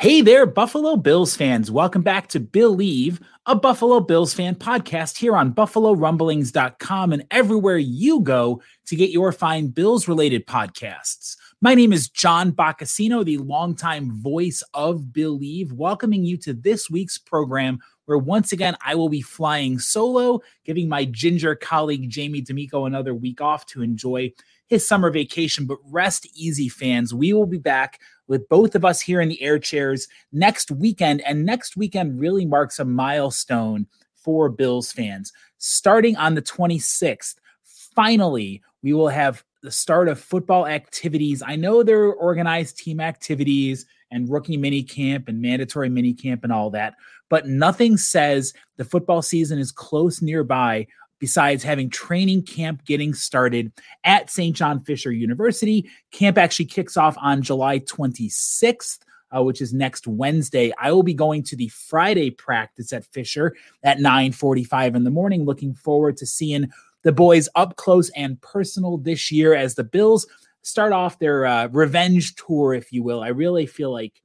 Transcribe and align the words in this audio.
Hey 0.00 0.20
there, 0.20 0.46
Buffalo 0.46 0.94
Bills 0.96 1.34
fans. 1.34 1.72
Welcome 1.72 2.02
back 2.02 2.28
to 2.28 2.38
Billieve, 2.38 3.18
a 3.46 3.56
Buffalo 3.56 3.98
Bills 3.98 4.32
fan 4.32 4.54
podcast 4.54 5.16
here 5.16 5.34
on 5.34 5.52
BuffaloRumblings.com 5.52 7.12
and 7.12 7.26
everywhere 7.32 7.78
you 7.78 8.20
go 8.20 8.62
to 8.86 8.94
get 8.94 9.10
your 9.10 9.32
fine 9.32 9.66
Bills 9.66 10.06
related 10.06 10.46
podcasts. 10.46 11.36
My 11.60 11.74
name 11.74 11.92
is 11.92 12.08
John 12.08 12.52
Boccacino, 12.52 13.24
the 13.24 13.38
longtime 13.38 14.22
voice 14.22 14.62
of 14.72 15.12
Billieve, 15.12 15.72
welcoming 15.72 16.24
you 16.24 16.36
to 16.36 16.52
this 16.52 16.88
week's 16.88 17.18
program 17.18 17.80
where 18.04 18.18
once 18.18 18.52
again 18.52 18.76
I 18.80 18.94
will 18.94 19.08
be 19.08 19.20
flying 19.20 19.80
solo, 19.80 20.42
giving 20.64 20.88
my 20.88 21.06
ginger 21.06 21.56
colleague 21.56 22.08
Jamie 22.08 22.40
D'Amico 22.40 22.84
another 22.84 23.14
week 23.14 23.40
off 23.40 23.66
to 23.66 23.82
enjoy 23.82 24.32
his 24.68 24.86
summer 24.86 25.10
vacation. 25.10 25.66
But 25.66 25.78
rest 25.90 26.26
easy, 26.34 26.68
fans. 26.68 27.12
We 27.12 27.32
will 27.32 27.46
be 27.46 27.58
back 27.58 28.00
with 28.28 28.48
both 28.48 28.74
of 28.74 28.84
us 28.84 29.00
here 29.00 29.20
in 29.20 29.28
the 29.28 29.42
air 29.42 29.58
chairs 29.58 30.06
next 30.32 30.70
weekend. 30.70 31.22
And 31.22 31.44
next 31.44 31.76
weekend 31.76 32.20
really 32.20 32.46
marks 32.46 32.78
a 32.78 32.84
milestone 32.84 33.86
for 34.14 34.48
Bills 34.48 34.92
fans. 34.92 35.32
Starting 35.58 36.16
on 36.16 36.34
the 36.34 36.42
26th, 36.42 37.36
finally, 37.64 38.62
we 38.82 38.92
will 38.92 39.08
have 39.08 39.42
the 39.62 39.70
start 39.70 40.08
of 40.08 40.20
football 40.20 40.66
activities. 40.66 41.42
I 41.44 41.56
know 41.56 41.82
there 41.82 42.02
are 42.04 42.14
organized 42.14 42.78
team 42.78 43.00
activities 43.00 43.86
and 44.10 44.30
rookie 44.30 44.56
mini 44.56 44.82
camp 44.82 45.28
and 45.28 45.40
mandatory 45.40 45.88
mini 45.88 46.14
camp 46.14 46.44
and 46.44 46.52
all 46.52 46.70
that, 46.70 46.94
but 47.28 47.46
nothing 47.46 47.96
says 47.96 48.54
the 48.76 48.84
football 48.84 49.20
season 49.20 49.58
is 49.58 49.72
close 49.72 50.22
nearby 50.22 50.86
besides 51.18 51.62
having 51.62 51.90
training 51.90 52.42
camp 52.42 52.84
getting 52.84 53.14
started 53.14 53.72
at 54.04 54.30
St. 54.30 54.54
John 54.54 54.80
Fisher 54.80 55.12
University. 55.12 55.88
Camp 56.10 56.38
actually 56.38 56.66
kicks 56.66 56.96
off 56.96 57.16
on 57.20 57.42
July 57.42 57.80
26th. 57.80 58.98
Uh, 59.30 59.42
which 59.42 59.60
is 59.60 59.74
next 59.74 60.06
Wednesday. 60.06 60.72
I 60.78 60.90
will 60.90 61.02
be 61.02 61.12
going 61.12 61.42
to 61.42 61.54
the 61.54 61.68
Friday 61.68 62.30
practice 62.30 62.94
at 62.94 63.04
Fisher 63.04 63.54
at 63.82 63.98
9:45 63.98 64.96
in 64.96 65.04
the 65.04 65.10
morning. 65.10 65.44
Looking 65.44 65.74
forward 65.74 66.16
to 66.16 66.24
seeing 66.24 66.70
the 67.02 67.12
boys 67.12 67.46
up 67.54 67.76
close 67.76 68.08
and 68.16 68.40
personal 68.40 68.96
this 68.96 69.30
year 69.30 69.54
as 69.54 69.74
the 69.74 69.84
Bills 69.84 70.26
start 70.62 70.92
off 70.92 71.18
their 71.18 71.46
uh, 71.46 71.68
revenge 71.68 72.36
tour, 72.36 72.74
if 72.74 72.92
you 72.92 73.02
will. 73.02 73.20
I 73.22 73.28
really 73.28 73.66
feel 73.66 73.92
like 73.92 74.20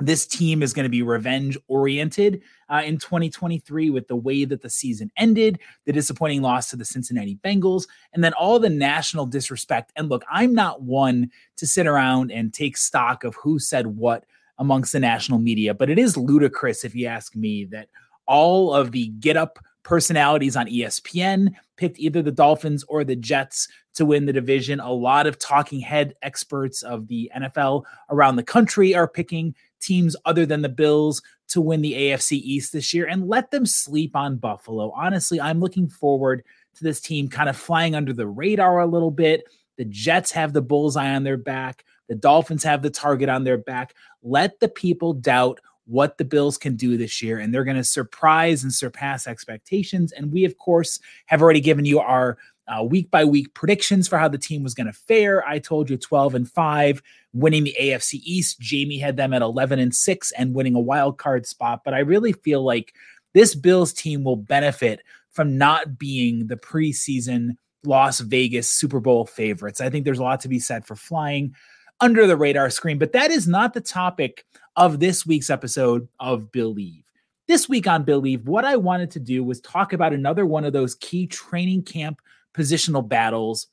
this 0.00 0.26
team 0.26 0.62
is 0.62 0.72
going 0.72 0.84
to 0.84 0.90
be 0.90 1.02
revenge 1.02 1.58
oriented 1.68 2.42
uh, 2.68 2.82
in 2.84 2.98
2023 2.98 3.90
with 3.90 4.08
the 4.08 4.16
way 4.16 4.44
that 4.44 4.62
the 4.62 4.70
season 4.70 5.10
ended, 5.16 5.58
the 5.86 5.92
disappointing 5.92 6.42
loss 6.42 6.70
to 6.70 6.76
the 6.76 6.84
Cincinnati 6.84 7.38
Bengals, 7.44 7.86
and 8.12 8.24
then 8.24 8.32
all 8.34 8.58
the 8.58 8.70
national 8.70 9.26
disrespect. 9.26 9.92
And 9.96 10.08
look, 10.08 10.24
I'm 10.30 10.54
not 10.54 10.82
one 10.82 11.30
to 11.56 11.66
sit 11.66 11.86
around 11.86 12.32
and 12.32 12.52
take 12.52 12.76
stock 12.76 13.24
of 13.24 13.34
who 13.36 13.58
said 13.58 13.86
what 13.86 14.24
amongst 14.58 14.92
the 14.92 15.00
national 15.00 15.38
media, 15.38 15.74
but 15.74 15.90
it 15.90 15.98
is 15.98 16.16
ludicrous, 16.16 16.84
if 16.84 16.94
you 16.94 17.06
ask 17.06 17.34
me, 17.34 17.64
that 17.66 17.88
all 18.26 18.74
of 18.74 18.92
the 18.92 19.08
get 19.08 19.36
up 19.36 19.58
personalities 19.82 20.56
on 20.56 20.66
ESPN 20.66 21.54
picked 21.76 21.98
either 21.98 22.22
the 22.22 22.30
Dolphins 22.30 22.84
or 22.88 23.04
the 23.04 23.16
Jets 23.16 23.68
to 23.94 24.04
win 24.04 24.26
the 24.26 24.32
division. 24.32 24.80
A 24.80 24.92
lot 24.92 25.26
of 25.26 25.38
talking 25.38 25.80
head 25.80 26.14
experts 26.22 26.82
of 26.82 27.08
the 27.08 27.30
NFL 27.36 27.84
around 28.10 28.36
the 28.36 28.42
country 28.42 28.94
are 28.94 29.08
picking 29.08 29.54
teams 29.80 30.14
other 30.24 30.44
than 30.44 30.62
the 30.62 30.68
Bills 30.68 31.22
to 31.48 31.60
win 31.60 31.80
the 31.80 31.94
AFC 31.94 32.32
East 32.32 32.72
this 32.72 32.94
year 32.94 33.06
and 33.06 33.28
let 33.28 33.50
them 33.50 33.66
sleep 33.66 34.14
on 34.14 34.36
Buffalo. 34.36 34.92
Honestly, 34.94 35.40
I'm 35.40 35.60
looking 35.60 35.88
forward 35.88 36.44
to 36.74 36.84
this 36.84 37.00
team 37.00 37.28
kind 37.28 37.48
of 37.48 37.56
flying 37.56 37.94
under 37.94 38.12
the 38.12 38.28
radar 38.28 38.80
a 38.80 38.86
little 38.86 39.10
bit. 39.10 39.44
The 39.76 39.84
Jets 39.86 40.30
have 40.32 40.52
the 40.52 40.62
bullseye 40.62 41.14
on 41.14 41.24
their 41.24 41.38
back, 41.38 41.84
the 42.08 42.14
Dolphins 42.14 42.64
have 42.64 42.82
the 42.82 42.90
target 42.90 43.28
on 43.28 43.44
their 43.44 43.56
back. 43.56 43.94
Let 44.22 44.60
the 44.60 44.68
people 44.68 45.14
doubt 45.14 45.60
what 45.90 46.18
the 46.18 46.24
Bills 46.24 46.56
can 46.56 46.76
do 46.76 46.96
this 46.96 47.20
year, 47.20 47.38
and 47.38 47.52
they're 47.52 47.64
going 47.64 47.76
to 47.76 47.84
surprise 47.84 48.62
and 48.62 48.72
surpass 48.72 49.26
expectations. 49.26 50.12
And 50.12 50.32
we, 50.32 50.44
of 50.44 50.56
course, 50.56 51.00
have 51.26 51.42
already 51.42 51.60
given 51.60 51.84
you 51.84 51.98
our 51.98 52.38
week 52.84 53.10
by 53.10 53.24
week 53.24 53.52
predictions 53.54 54.06
for 54.06 54.16
how 54.16 54.28
the 54.28 54.38
team 54.38 54.62
was 54.62 54.74
going 54.74 54.86
to 54.86 54.92
fare. 54.92 55.44
I 55.44 55.58
told 55.58 55.90
you 55.90 55.96
12 55.96 56.36
and 56.36 56.48
5, 56.48 57.02
winning 57.32 57.64
the 57.64 57.76
AFC 57.80 58.20
East. 58.22 58.60
Jamie 58.60 58.98
had 58.98 59.16
them 59.16 59.34
at 59.34 59.42
11 59.42 59.80
and 59.80 59.92
6 59.92 60.32
and 60.32 60.54
winning 60.54 60.76
a 60.76 60.80
wild 60.80 61.18
card 61.18 61.46
spot. 61.46 61.82
But 61.84 61.94
I 61.94 61.98
really 61.98 62.32
feel 62.32 62.62
like 62.62 62.94
this 63.34 63.56
Bills 63.56 63.92
team 63.92 64.22
will 64.22 64.36
benefit 64.36 65.00
from 65.32 65.58
not 65.58 65.98
being 65.98 66.46
the 66.46 66.56
preseason 66.56 67.56
Las 67.84 68.20
Vegas 68.20 68.70
Super 68.70 69.00
Bowl 69.00 69.26
favorites. 69.26 69.80
I 69.80 69.90
think 69.90 70.04
there's 70.04 70.20
a 70.20 70.22
lot 70.22 70.40
to 70.42 70.48
be 70.48 70.60
said 70.60 70.86
for 70.86 70.94
flying 70.94 71.54
under 72.00 72.26
the 72.26 72.36
radar 72.36 72.70
screen, 72.70 72.98
but 72.98 73.12
that 73.12 73.30
is 73.30 73.46
not 73.46 73.74
the 73.74 73.80
topic 73.80 74.44
of 74.76 75.00
this 75.00 75.26
week's 75.26 75.50
episode 75.50 76.08
of 76.18 76.50
Billieve. 76.52 77.04
This 77.48 77.68
week 77.68 77.86
on 77.86 78.04
Billieve, 78.04 78.46
what 78.46 78.64
I 78.64 78.76
wanted 78.76 79.10
to 79.12 79.20
do 79.20 79.42
was 79.42 79.60
talk 79.60 79.92
about 79.92 80.12
another 80.12 80.46
one 80.46 80.64
of 80.64 80.72
those 80.72 80.94
key 80.94 81.26
training 81.26 81.82
camp 81.82 82.20
positional 82.54 83.06
battles 83.06 83.66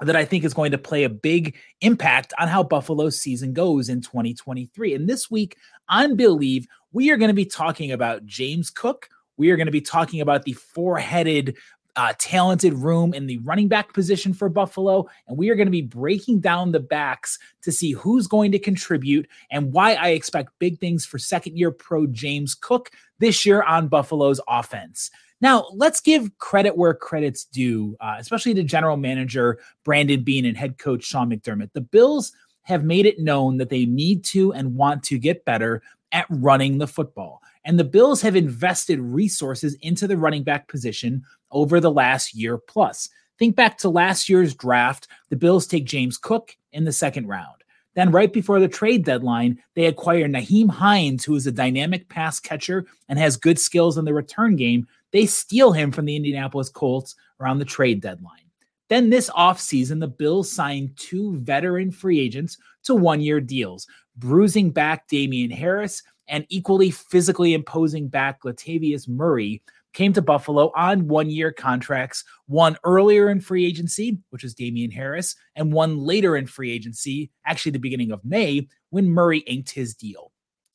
that 0.00 0.16
I 0.16 0.24
think 0.24 0.44
is 0.44 0.54
going 0.54 0.72
to 0.72 0.78
play 0.78 1.04
a 1.04 1.10
big 1.10 1.56
impact 1.80 2.32
on 2.38 2.48
how 2.48 2.62
Buffalo's 2.62 3.20
season 3.20 3.52
goes 3.52 3.88
in 3.88 4.00
2023. 4.00 4.94
And 4.94 5.08
this 5.08 5.30
week 5.30 5.56
on 5.88 6.16
Billieve, 6.16 6.66
we 6.92 7.10
are 7.10 7.16
going 7.16 7.28
to 7.28 7.34
be 7.34 7.44
talking 7.44 7.92
about 7.92 8.24
James 8.26 8.70
Cook. 8.70 9.08
We 9.36 9.50
are 9.50 9.56
going 9.56 9.66
to 9.66 9.72
be 9.72 9.80
talking 9.80 10.20
about 10.20 10.44
the 10.44 10.54
four 10.54 10.98
headed 10.98 11.56
uh, 12.00 12.14
talented 12.18 12.72
room 12.72 13.12
in 13.12 13.26
the 13.26 13.36
running 13.38 13.68
back 13.68 13.92
position 13.92 14.32
for 14.32 14.48
Buffalo. 14.48 15.06
And 15.28 15.36
we 15.36 15.50
are 15.50 15.54
going 15.54 15.66
to 15.66 15.70
be 15.70 15.82
breaking 15.82 16.40
down 16.40 16.72
the 16.72 16.80
backs 16.80 17.38
to 17.60 17.70
see 17.70 17.92
who's 17.92 18.26
going 18.26 18.52
to 18.52 18.58
contribute 18.58 19.28
and 19.50 19.70
why 19.70 19.92
I 19.92 20.08
expect 20.08 20.58
big 20.58 20.78
things 20.78 21.04
for 21.04 21.18
second 21.18 21.58
year 21.58 21.70
pro 21.70 22.06
James 22.06 22.54
Cook 22.54 22.90
this 23.18 23.44
year 23.44 23.62
on 23.64 23.88
Buffalo's 23.88 24.40
offense. 24.48 25.10
Now, 25.42 25.66
let's 25.74 26.00
give 26.00 26.38
credit 26.38 26.74
where 26.74 26.94
credit's 26.94 27.44
due, 27.44 27.98
uh, 28.00 28.16
especially 28.18 28.54
to 28.54 28.62
general 28.62 28.96
manager 28.96 29.58
Brandon 29.84 30.22
Beane 30.22 30.46
and 30.46 30.56
head 30.56 30.78
coach 30.78 31.04
Sean 31.04 31.30
McDermott. 31.30 31.70
The 31.74 31.82
Bills 31.82 32.32
have 32.62 32.82
made 32.82 33.04
it 33.04 33.18
known 33.18 33.58
that 33.58 33.68
they 33.68 33.84
need 33.84 34.24
to 34.24 34.54
and 34.54 34.74
want 34.74 35.02
to 35.02 35.18
get 35.18 35.44
better 35.44 35.82
at 36.12 36.24
running 36.30 36.78
the 36.78 36.86
football. 36.86 37.42
And 37.70 37.78
the 37.78 37.84
Bills 37.84 38.20
have 38.22 38.34
invested 38.34 38.98
resources 38.98 39.74
into 39.74 40.08
the 40.08 40.16
running 40.16 40.42
back 40.42 40.66
position 40.66 41.22
over 41.52 41.78
the 41.78 41.92
last 41.92 42.34
year 42.34 42.58
plus. 42.58 43.08
Think 43.38 43.54
back 43.54 43.78
to 43.78 43.88
last 43.88 44.28
year's 44.28 44.56
draft. 44.56 45.06
The 45.28 45.36
Bills 45.36 45.68
take 45.68 45.84
James 45.84 46.18
Cook 46.18 46.56
in 46.72 46.82
the 46.82 46.90
second 46.90 47.28
round. 47.28 47.62
Then, 47.94 48.10
right 48.10 48.32
before 48.32 48.58
the 48.58 48.66
trade 48.66 49.04
deadline, 49.04 49.62
they 49.76 49.86
acquire 49.86 50.26
Nyheim 50.26 50.68
Hines, 50.68 51.24
who 51.24 51.36
is 51.36 51.46
a 51.46 51.52
dynamic 51.52 52.08
pass 52.08 52.40
catcher 52.40 52.86
and 53.08 53.20
has 53.20 53.36
good 53.36 53.56
skills 53.56 53.98
in 53.98 54.04
the 54.04 54.14
return 54.14 54.56
game. 54.56 54.88
They 55.12 55.26
steal 55.26 55.70
him 55.70 55.92
from 55.92 56.06
the 56.06 56.16
Indianapolis 56.16 56.70
Colts 56.70 57.14
around 57.38 57.60
the 57.60 57.64
trade 57.64 58.00
deadline. 58.00 58.50
Then, 58.88 59.10
this 59.10 59.30
offseason, 59.30 60.00
the 60.00 60.08
Bills 60.08 60.50
signed 60.50 60.96
two 60.96 61.36
veteran 61.36 61.92
free 61.92 62.18
agents 62.18 62.58
to 62.82 62.96
one 62.96 63.20
year 63.20 63.40
deals, 63.40 63.86
bruising 64.16 64.72
back 64.72 65.06
Damien 65.06 65.52
Harris 65.52 66.02
and 66.30 66.46
equally 66.48 66.90
physically 66.90 67.52
imposing 67.52 68.08
back 68.08 68.42
Latavius 68.44 69.06
Murray 69.08 69.62
came 69.92 70.12
to 70.12 70.22
Buffalo 70.22 70.70
on 70.76 71.08
one 71.08 71.28
year 71.28 71.50
contracts, 71.50 72.22
one 72.46 72.76
earlier 72.84 73.28
in 73.28 73.40
free 73.40 73.66
agency, 73.66 74.18
which 74.30 74.44
was 74.44 74.54
Damien 74.54 74.92
Harris, 74.92 75.34
and 75.56 75.72
one 75.72 75.98
later 75.98 76.36
in 76.36 76.46
free 76.46 76.70
agency, 76.70 77.28
actually 77.44 77.72
the 77.72 77.78
beginning 77.80 78.12
of 78.12 78.24
May, 78.24 78.68
when 78.90 79.10
Murray 79.10 79.40
inked 79.40 79.70
his 79.70 79.94
deal. 79.94 80.30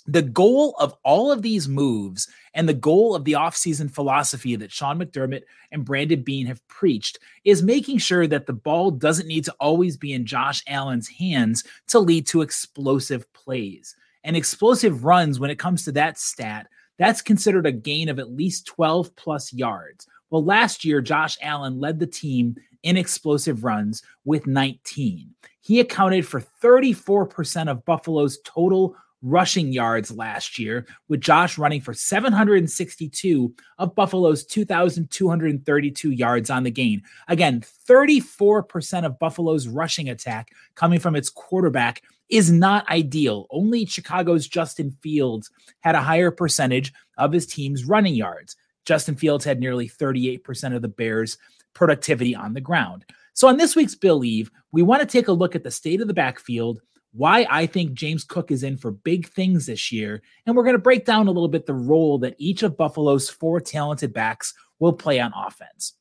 the 0.07 0.21
goal 0.21 0.75
of 0.79 0.93
all 1.03 1.31
of 1.31 1.41
these 1.41 1.67
moves 1.67 2.27
and 2.53 2.69
the 2.69 2.73
goal 2.73 3.15
of 3.15 3.23
the 3.25 3.33
offseason 3.33 3.89
philosophy 3.89 4.55
that 4.55 4.71
Sean 4.71 4.99
McDermott 4.99 5.41
and 5.71 5.83
Brandon 5.83 6.21
Beane 6.21 6.45
have 6.45 6.65
preached 6.67 7.17
is 7.43 7.63
making 7.63 7.97
sure 7.97 8.27
that 8.27 8.45
the 8.45 8.53
ball 8.53 8.91
doesn't 8.91 9.27
need 9.27 9.45
to 9.45 9.55
always 9.59 9.97
be 9.97 10.13
in 10.13 10.25
Josh 10.25 10.63
Allen's 10.67 11.07
hands 11.07 11.63
to 11.87 11.99
lead 11.99 12.27
to 12.27 12.41
explosive 12.41 13.31
plays. 13.33 13.95
And 14.25 14.36
explosive 14.36 15.06
runs, 15.06 15.39
when 15.39 15.51
it 15.51 15.60
comes 15.60 15.86
to 15.86 15.92
that 15.94 16.18
stat, 16.18 16.68
that's 16.98 17.22
considered 17.22 17.68
a 17.68 17.72
gain 17.72 18.10
of 18.10 18.19
at 18.19 18.31
least 18.31 18.66
12 18.66 19.16
plus 19.16 19.54
yards. 19.54 20.07
Well, 20.31 20.44
last 20.44 20.83
year, 20.83 21.00
Josh 21.00 21.38
Allen 21.42 21.80
led 21.80 22.00
the 22.00 22.07
team 22.07 22.56
in 22.81 22.98
explosive 22.98 23.63
runs 23.63 24.01
with 24.25 24.48
19. 24.48 25.30
He 25.62 25.80
accounted 25.80 26.27
for 26.27 26.42
34% 26.42 27.69
of 27.69 27.86
Buffalo's 27.86 28.39
total 28.44 28.95
rushing 29.22 29.72
yards 29.74 30.12
last 30.12 30.60
year, 30.60 30.86
with 31.07 31.22
Josh 31.22 31.57
running 31.57 31.81
for 31.81 31.94
762 31.94 33.56
of 33.80 33.95
Buffalo's 33.95 34.45
2,232 34.45 36.12
yards 36.12 36.50
on 36.50 36.63
the 36.63 36.72
gain. 36.72 37.01
Again, 37.27 37.63
34% 37.89 39.06
of 39.06 39.19
Buffalo's 39.19 39.68
rushing 39.68 40.10
attack 40.10 40.50
coming 40.75 41.00
from 41.00 41.16
its 41.16 41.30
quarterback 41.30 42.04
is 42.30 42.51
not 42.51 42.89
ideal. 42.89 43.48
Only 43.50 43.86
Chicago's 43.86 44.48
Justin 44.48 44.92
Fields 45.01 45.51
had 45.81 45.95
a 45.95 46.01
higher 46.01 46.31
percentage 46.31 46.94
of 47.18 47.31
his 47.31 47.45
team's 47.45 47.86
running 47.86 48.16
yards. 48.16 48.56
Justin 48.86 49.16
Fields 49.16 49.45
had 49.45 49.60
nearly 49.60 49.89
38% 49.89 50.75
of 50.75 50.81
the 50.81 50.88
Bears' 50.88 51.38
productivity 51.74 52.36
on 52.36 52.54
the 52.54 52.62
ground. 52.62 53.06
So, 53.33 53.48
on 53.48 53.57
this 53.57 53.75
week's 53.75 53.95
Billieve, 53.95 54.50
we 54.72 54.81
want 54.81 55.01
to 55.01 55.07
take 55.07 55.27
a 55.27 55.33
look 55.33 55.56
at 55.56 55.63
the 55.63 55.72
state 55.72 56.01
of 56.01 56.07
the 56.07 56.13
backfield 56.13 56.81
why 57.16 57.48
I 57.50 57.66
think 57.66 57.94
James 57.94 58.25
Cook 58.25 58.51
is 58.51 58.63
in 58.63 58.75
for 58.75 58.92
big 58.92 59.27
things 59.27 59.68
this 59.68 59.89
year. 59.92 60.22
And 60.45 60.56
we're 60.56 60.63
going 60.63 60.75
to 60.75 60.81
break 60.81 61.06
down 61.06 61.27
a 61.27 61.31
little 61.31 61.48
bit 61.48 61.66
the 61.66 61.74
role 61.74 62.18
that 62.19 62.36
each 62.38 62.62
of 62.62 62.75
Buffalo's 62.75 63.30
four 63.30 63.62
talented 63.62 64.13
backs 64.13 64.54
will 64.80 64.92
play 64.92 65.22
on 65.22 65.31
offense. 65.33 65.94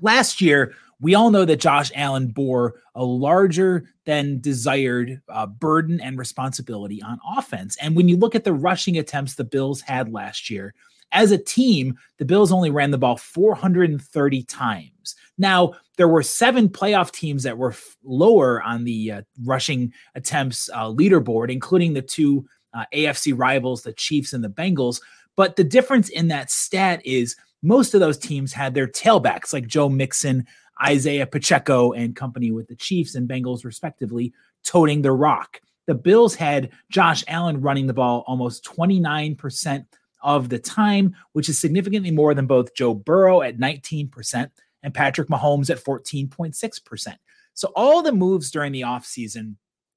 Last 0.00 0.40
year, 0.40 0.74
we 1.00 1.14
all 1.14 1.30
know 1.30 1.44
that 1.44 1.60
Josh 1.60 1.90
Allen 1.94 2.28
bore 2.28 2.74
a 2.94 3.04
larger 3.04 3.84
than 4.06 4.40
desired 4.40 5.20
uh, 5.28 5.46
burden 5.46 6.00
and 6.00 6.18
responsibility 6.18 7.02
on 7.02 7.18
offense. 7.36 7.76
And 7.80 7.96
when 7.96 8.08
you 8.08 8.16
look 8.16 8.34
at 8.34 8.44
the 8.44 8.52
rushing 8.52 8.98
attempts 8.98 9.34
the 9.34 9.44
Bills 9.44 9.80
had 9.80 10.12
last 10.12 10.50
year, 10.50 10.74
as 11.12 11.30
a 11.30 11.38
team, 11.38 11.96
the 12.18 12.24
Bills 12.24 12.52
only 12.52 12.70
ran 12.70 12.90
the 12.90 12.98
ball 12.98 13.16
430 13.16 14.42
times. 14.44 15.14
Now, 15.38 15.74
there 15.96 16.08
were 16.08 16.22
seven 16.22 16.68
playoff 16.68 17.12
teams 17.12 17.44
that 17.44 17.56
were 17.56 17.70
f- 17.70 17.96
lower 18.02 18.62
on 18.62 18.84
the 18.84 19.12
uh, 19.12 19.22
rushing 19.44 19.92
attempts 20.16 20.68
uh, 20.74 20.86
leaderboard, 20.86 21.50
including 21.52 21.94
the 21.94 22.02
two 22.02 22.44
uh, 22.74 22.84
AFC 22.92 23.32
rivals, 23.36 23.82
the 23.82 23.92
Chiefs 23.92 24.32
and 24.32 24.42
the 24.42 24.48
Bengals. 24.48 25.00
But 25.36 25.56
the 25.56 25.64
difference 25.64 26.08
in 26.08 26.28
that 26.28 26.50
stat 26.50 27.00
is 27.04 27.36
most 27.62 27.94
of 27.94 28.00
those 28.00 28.18
teams 28.18 28.52
had 28.52 28.74
their 28.74 28.86
tailbacks, 28.86 29.52
like 29.52 29.66
Joe 29.66 29.88
Mixon, 29.88 30.46
Isaiah 30.82 31.26
Pacheco, 31.26 31.92
and 31.92 32.16
company 32.16 32.50
with 32.50 32.68
the 32.68 32.76
Chiefs 32.76 33.14
and 33.14 33.28
Bengals, 33.28 33.64
respectively, 33.64 34.32
toting 34.64 35.02
the 35.02 35.12
rock. 35.12 35.60
The 35.86 35.94
Bills 35.94 36.34
had 36.34 36.70
Josh 36.90 37.22
Allen 37.28 37.60
running 37.60 37.86
the 37.86 37.94
ball 37.94 38.24
almost 38.26 38.64
29% 38.64 39.86
of 40.22 40.48
the 40.48 40.58
time, 40.58 41.14
which 41.32 41.48
is 41.48 41.60
significantly 41.60 42.10
more 42.10 42.34
than 42.34 42.46
both 42.46 42.74
Joe 42.74 42.94
Burrow 42.94 43.42
at 43.42 43.58
19% 43.58 44.50
and 44.82 44.94
Patrick 44.94 45.28
Mahomes 45.28 45.70
at 45.70 45.82
14.6%. 45.82 47.16
So 47.52 47.70
all 47.76 48.02
the 48.02 48.12
moves 48.12 48.50
during 48.50 48.72
the 48.72 48.82
offseason 48.82 49.56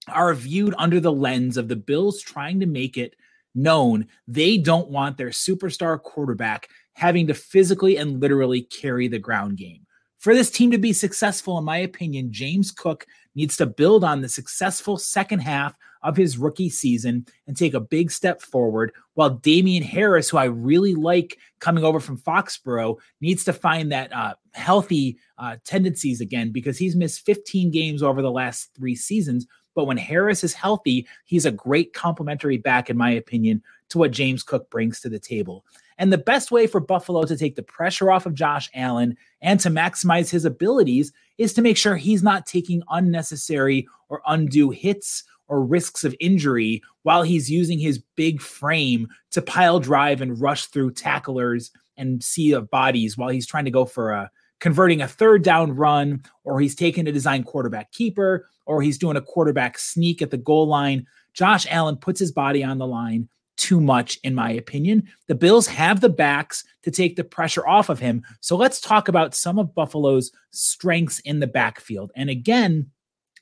are 0.09 0.33
viewed 0.33 0.75
under 0.77 0.99
the 0.99 1.11
lens 1.11 1.57
of 1.57 1.69
the 1.69 1.75
Bills 1.75 2.21
trying 2.21 2.59
to 2.59 2.65
make 2.65 2.97
it 2.97 3.15
known 3.55 4.05
they 4.27 4.57
don't 4.57 4.89
want 4.89 5.17
their 5.17 5.29
superstar 5.29 5.99
quarterback 6.01 6.69
having 6.93 7.27
to 7.27 7.33
physically 7.33 7.97
and 7.97 8.19
literally 8.21 8.61
carry 8.61 9.07
the 9.07 9.19
ground 9.19 9.57
game. 9.57 9.86
For 10.17 10.33
this 10.33 10.49
team 10.49 10.71
to 10.71 10.77
be 10.77 10.93
successful, 10.93 11.57
in 11.57 11.63
my 11.63 11.77
opinion, 11.77 12.31
James 12.31 12.71
Cook 12.71 13.05
needs 13.35 13.55
to 13.57 13.67
build 13.67 14.03
on 14.03 14.21
the 14.21 14.29
successful 14.29 14.97
second 14.97 15.39
half 15.39 15.77
of 16.01 16.17
his 16.17 16.37
rookie 16.37 16.69
season 16.69 17.25
and 17.47 17.55
take 17.55 17.73
a 17.73 17.79
big 17.79 18.09
step 18.11 18.41
forward, 18.41 18.91
while 19.13 19.29
Damien 19.29 19.83
Harris, 19.83 20.29
who 20.29 20.37
I 20.37 20.45
really 20.45 20.95
like 20.95 21.37
coming 21.59 21.83
over 21.83 21.99
from 21.99 22.17
Foxborough, 22.17 22.97
needs 23.21 23.43
to 23.43 23.53
find 23.53 23.91
that 23.91 24.11
uh, 24.13 24.35
healthy 24.53 25.17
uh, 25.37 25.57
tendencies 25.63 26.21
again 26.21 26.51
because 26.51 26.77
he's 26.77 26.95
missed 26.95 27.25
15 27.25 27.71
games 27.71 28.01
over 28.01 28.21
the 28.21 28.31
last 28.31 28.71
three 28.75 28.95
seasons. 28.95 29.45
But 29.75 29.85
when 29.85 29.97
Harris 29.97 30.43
is 30.43 30.53
healthy, 30.53 31.07
he's 31.25 31.45
a 31.45 31.51
great 31.51 31.93
complementary 31.93 32.57
back, 32.57 32.89
in 32.89 32.97
my 32.97 33.11
opinion, 33.11 33.61
to 33.89 33.99
what 33.99 34.11
James 34.11 34.41
Cook 34.41 34.69
brings 34.71 34.99
to 35.01 35.09
the 35.09 35.19
table. 35.19 35.63
And 35.97 36.13
the 36.13 36.17
best 36.17 36.51
way 36.51 36.67
for 36.67 36.79
Buffalo 36.79 37.23
to 37.23 37.37
take 37.37 37.55
the 37.55 37.63
pressure 37.63 38.11
off 38.11 38.25
of 38.25 38.35
Josh 38.35 38.69
Allen 38.75 39.17
and 39.41 39.59
to 39.61 39.69
maximize 39.69 40.29
his 40.29 40.45
abilities 40.45 41.11
is 41.37 41.53
to 41.53 41.61
make 41.61 41.77
sure 41.77 41.95
he's 41.95 42.23
not 42.23 42.45
taking 42.45 42.83
unnecessary 42.89 43.87
or 44.09 44.21
undue 44.27 44.69
hits 44.69 45.23
or 45.47 45.63
risks 45.63 46.03
of 46.03 46.15
injury 46.19 46.81
while 47.03 47.23
he's 47.23 47.49
using 47.49 47.79
his 47.79 47.99
big 48.15 48.41
frame 48.41 49.07
to 49.31 49.41
pile 49.41 49.79
drive 49.79 50.21
and 50.21 50.39
rush 50.39 50.65
through 50.67 50.91
tacklers 50.91 51.71
and 51.95 52.23
sea 52.23 52.51
of 52.51 52.69
bodies 52.69 53.17
while 53.17 53.29
he's 53.29 53.47
trying 53.47 53.65
to 53.65 53.71
go 53.71 53.85
for 53.85 54.11
a 54.11 54.29
converting 54.59 55.01
a 55.01 55.07
third 55.07 55.43
down 55.43 55.71
run 55.75 56.23
or 56.43 56.59
he's 56.59 56.75
taking 56.75 57.07
a 57.07 57.11
design 57.11 57.43
quarterback 57.43 57.91
keeper 57.91 58.47
or 58.65 58.81
he's 58.81 58.97
doing 58.97 59.15
a 59.15 59.21
quarterback 59.21 59.77
sneak 59.77 60.21
at 60.21 60.31
the 60.31 60.37
goal 60.37 60.67
line. 60.67 61.05
Josh 61.33 61.67
Allen 61.69 61.95
puts 61.95 62.19
his 62.19 62.31
body 62.31 62.63
on 62.63 62.77
the 62.77 62.87
line 62.87 63.29
too 63.57 63.81
much, 63.81 64.19
in 64.23 64.33
my 64.33 64.51
opinion. 64.51 65.07
The 65.27 65.35
Bills 65.35 65.67
have 65.67 65.99
the 65.99 66.09
backs 66.09 66.63
to 66.83 66.91
take 66.91 67.15
the 67.15 67.23
pressure 67.23 67.67
off 67.67 67.89
of 67.89 67.99
him. 67.99 68.23
So 68.39 68.55
let's 68.55 68.79
talk 68.79 69.07
about 69.07 69.35
some 69.35 69.59
of 69.59 69.75
Buffalo's 69.75 70.31
strengths 70.51 71.19
in 71.21 71.39
the 71.39 71.47
backfield. 71.47 72.11
And 72.15 72.29
again, 72.29 72.91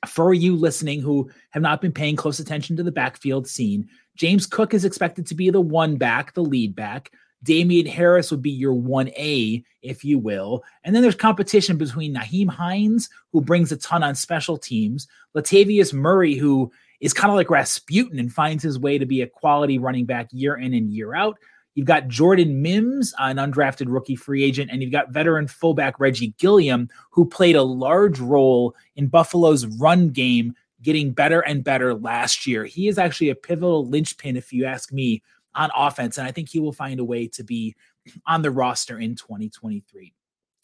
for 0.06 0.34
you 0.34 0.56
listening 0.56 1.00
who 1.00 1.30
have 1.50 1.62
not 1.62 1.80
been 1.80 1.92
paying 1.92 2.16
close 2.16 2.38
attention 2.38 2.76
to 2.76 2.82
the 2.82 2.92
backfield 2.92 3.46
scene, 3.46 3.88
James 4.16 4.46
Cook 4.46 4.74
is 4.74 4.84
expected 4.84 5.26
to 5.26 5.34
be 5.34 5.50
the 5.50 5.60
one 5.60 5.96
back, 5.96 6.34
the 6.34 6.42
lead 6.42 6.74
back. 6.74 7.12
Damien 7.42 7.86
Harris 7.86 8.30
would 8.30 8.42
be 8.42 8.50
your 8.50 8.74
1A, 8.74 9.62
if 9.82 10.04
you 10.04 10.18
will. 10.18 10.64
And 10.82 10.94
then 10.94 11.02
there's 11.02 11.14
competition 11.14 11.76
between 11.76 12.14
Nyheim 12.14 12.48
Hines, 12.48 13.08
who 13.32 13.40
brings 13.40 13.70
a 13.70 13.76
ton 13.76 14.02
on 14.02 14.14
special 14.14 14.56
teams, 14.56 15.06
Latavius 15.36 15.92
Murray, 15.92 16.34
who 16.34 16.72
is 17.00 17.12
kind 17.12 17.30
of 17.30 17.36
like 17.36 17.50
Rasputin 17.50 18.18
and 18.18 18.32
finds 18.32 18.62
his 18.62 18.78
way 18.78 18.98
to 18.98 19.06
be 19.06 19.22
a 19.22 19.26
quality 19.26 19.78
running 19.78 20.06
back 20.06 20.28
year 20.32 20.56
in 20.56 20.74
and 20.74 20.90
year 20.90 21.14
out. 21.14 21.38
You've 21.74 21.86
got 21.86 22.08
Jordan 22.08 22.62
Mims, 22.62 23.12
an 23.18 23.36
undrafted 23.36 23.86
rookie 23.88 24.16
free 24.16 24.42
agent, 24.42 24.70
and 24.70 24.82
you've 24.82 24.92
got 24.92 25.12
veteran 25.12 25.46
fullback 25.46 26.00
Reggie 26.00 26.34
Gilliam, 26.38 26.88
who 27.10 27.26
played 27.26 27.54
a 27.54 27.62
large 27.62 28.18
role 28.18 28.74
in 28.96 29.08
Buffalo's 29.08 29.66
run 29.66 30.08
game 30.08 30.54
getting 30.82 31.12
better 31.12 31.40
and 31.40 31.62
better 31.62 31.94
last 31.94 32.46
year. 32.46 32.64
He 32.64 32.88
is 32.88 32.96
actually 32.96 33.28
a 33.28 33.34
pivotal 33.34 33.86
linchpin, 33.86 34.36
if 34.36 34.52
you 34.52 34.64
ask 34.64 34.90
me, 34.90 35.22
on 35.54 35.70
offense. 35.76 36.16
And 36.16 36.26
I 36.26 36.32
think 36.32 36.48
he 36.48 36.60
will 36.60 36.72
find 36.72 36.98
a 36.98 37.04
way 37.04 37.26
to 37.28 37.44
be 37.44 37.74
on 38.26 38.40
the 38.40 38.50
roster 38.50 38.98
in 38.98 39.14
2023. 39.14 40.14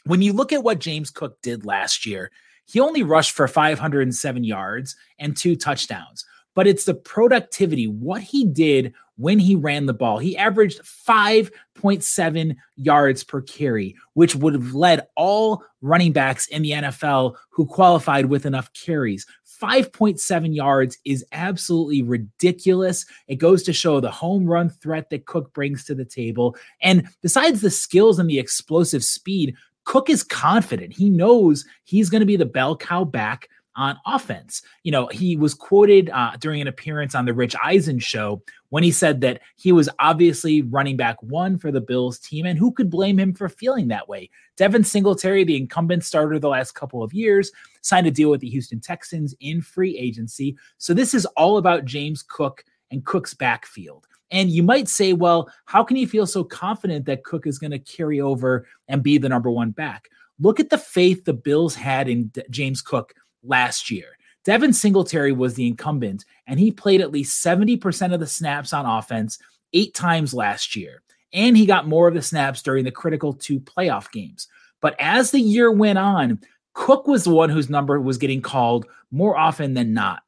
When 0.05 0.23
you 0.23 0.33
look 0.33 0.53
at 0.53 0.63
what 0.63 0.79
James 0.79 1.11
Cook 1.11 1.41
did 1.43 1.67
last 1.67 2.07
year, 2.07 2.31
he 2.65 2.81
only 2.81 3.03
rushed 3.03 3.33
for 3.33 3.47
507 3.49 4.45
yards 4.45 4.97
and 5.19 5.37
two 5.37 5.57
touchdowns, 5.57 6.25
but 6.55 6.67
it's 6.67 6.85
the 6.85 6.95
productivity, 6.95 7.87
what 7.87 8.23
he 8.23 8.45
did 8.45 8.93
when 9.17 9.39
he 9.39 9.55
ran 9.55 9.87
the 9.87 9.95
ball. 9.95 10.19
He 10.19 10.37
averaged 10.37 10.81
5.7 10.83 12.57
yards 12.77 13.25
per 13.25 13.41
carry, 13.41 13.95
which 14.15 14.35
would 14.35 14.55
have 14.55 14.75
led 14.75 15.07
all 15.17 15.65
running 15.81 16.13
backs 16.13 16.47
in 16.49 16.63
the 16.63 16.73
NFL 16.73 17.37
who 17.51 17.67
qualified 17.67 18.27
with 18.27 18.47
enough 18.47 18.73
carries. 18.73 19.27
5.7 19.63 20.55
yards 20.55 20.99
is 21.05 21.25
absolutely 21.31 22.03
ridiculous. 22.03 23.07
It 23.29 23.37
goes 23.37 23.63
to 23.65 23.73
show 23.73 24.01
the 24.01 24.11
home 24.11 24.47
run 24.47 24.71
threat 24.71 25.11
that 25.11 25.27
Cook 25.27 25.53
brings 25.53 25.85
to 25.85 25.95
the 25.95 26.05
table. 26.05 26.57
And 26.81 27.09
besides 27.21 27.61
the 27.61 27.71
skills 27.71 28.19
and 28.19 28.29
the 28.29 28.41
explosive 28.41 29.05
speed, 29.05 29.55
Cook 29.85 30.11
is 30.11 30.25
confident. 30.25 30.93
He 30.93 31.11
knows 31.11 31.65
he's 31.85 32.11
going 32.11 32.21
to 32.21 32.27
be 32.27 32.37
the 32.37 32.45
bell 32.45 32.77
cow 32.77 33.05
back 33.05 33.49
on 33.77 33.99
offense. 34.07 34.63
You 34.83 34.93
know, 34.93 35.07
he 35.09 35.37
was 35.37 35.55
quoted 35.55 36.11
uh, 36.11 36.33
during 36.39 36.61
an 36.61 36.69
appearance 36.69 37.15
on 37.15 37.25
the 37.25 37.35
Rich 37.35 37.57
Eisen 37.63 37.99
show 37.99 38.43
when 38.71 38.83
he 38.83 38.91
said 38.91 39.21
that 39.21 39.41
he 39.57 39.73
was 39.73 39.89
obviously 39.99 40.63
running 40.63 40.97
back 40.97 41.23
one 41.23 41.59
for 41.59 41.71
the 41.71 41.81
Bills 41.81 42.19
team, 42.19 42.47
and 42.47 42.59
who 42.59 42.73
could 42.73 42.91
blame 42.91 43.19
him 43.19 43.35
for 43.35 43.49
feeling 43.49 43.89
that 43.89 44.09
way? 44.09 44.31
Devin 44.57 44.85
Singletary, 44.85 45.45
the 45.45 45.57
incumbent 45.57 46.05
starter 46.05 46.39
the 46.39 46.49
last 46.49 46.73
couple 46.73 47.03
of 47.03 47.13
years, 47.13 47.51
signed 47.83 48.07
a 48.07 48.11
deal 48.11 48.31
with 48.31 48.41
the 48.41 48.51
Houston 48.51 48.81
Texans 48.81 49.35
in 49.41 49.61
free 49.61 49.97
agency. 49.99 50.57
So 50.79 50.95
this 50.95 51.15
is 51.15 51.27
all 51.37 51.59
about 51.59 51.85
James 51.85 52.23
Cook 52.23 52.65
and 52.91 53.05
Cook's 53.05 53.35
backfield. 53.35 54.07
And 54.31 54.51
you 54.51 54.63
might 54.63 54.89
say, 54.89 55.13
well, 55.13 55.51
how 55.67 55.85
can 55.85 55.99
you 55.99 56.07
feel 56.07 56.27
so 56.27 56.43
confident 56.43 57.05
that 57.05 57.25
Cook 57.25 57.47
is 57.47 57.59
going 57.59 57.71
to 57.71 57.79
carry 57.79 58.21
over 58.21 58.67
and 58.89 59.03
be 59.03 59.19
the 59.19 59.29
number 59.29 59.51
one 59.51 59.73
back? 59.73 60.09
Look 60.41 60.59
at 60.59 60.71
the 60.71 60.79
faith 60.79 61.25
the 61.25 61.35
Bills 61.35 61.75
had 61.75 62.09
in 62.09 62.29
D- 62.29 62.43
James 62.49 62.81
Cook 62.81 63.15
last 63.43 63.91
year. 63.91 64.17
Devin 64.45 64.73
Singletary 64.73 65.33
was 65.33 65.55
the 65.55 65.67
incumbent, 65.67 66.25
and 66.47 66.59
he 66.59 66.73
played 66.73 67.01
at 67.01 67.13
least 67.13 67.45
70% 67.45 68.13
of 68.13 68.21
the 68.21 68.27
snaps 68.27 68.73
on 68.73 68.87
offense 68.87 69.39
eight 69.73 69.95
times 69.95 70.35
last 70.35 70.75
year. 70.75 71.03
And 71.33 71.57
he 71.57 71.65
got 71.65 71.89
more 71.89 72.09
of 72.09 72.15
the 72.15 72.23
snaps 72.23 72.63
during 72.63 72.85
the 72.85 72.91
critical 72.91 73.33
two 73.33 73.61
playoff 73.61 74.11
games. 74.11 74.49
But 74.81 74.97
as 74.99 75.31
the 75.31 75.41
year 75.41 75.71
went 75.71 75.99
on, 75.99 76.41
Cook 76.75 77.07
was 77.07 77.25
the 77.25 77.31
one 77.31 77.51
whose 77.51 77.71
number 77.71 78.01
was 78.01 78.19
getting 78.19 78.43
called 78.43 78.87
more 79.11 79.37
often 79.37 79.75
than 79.75 79.95
not. 79.95 80.23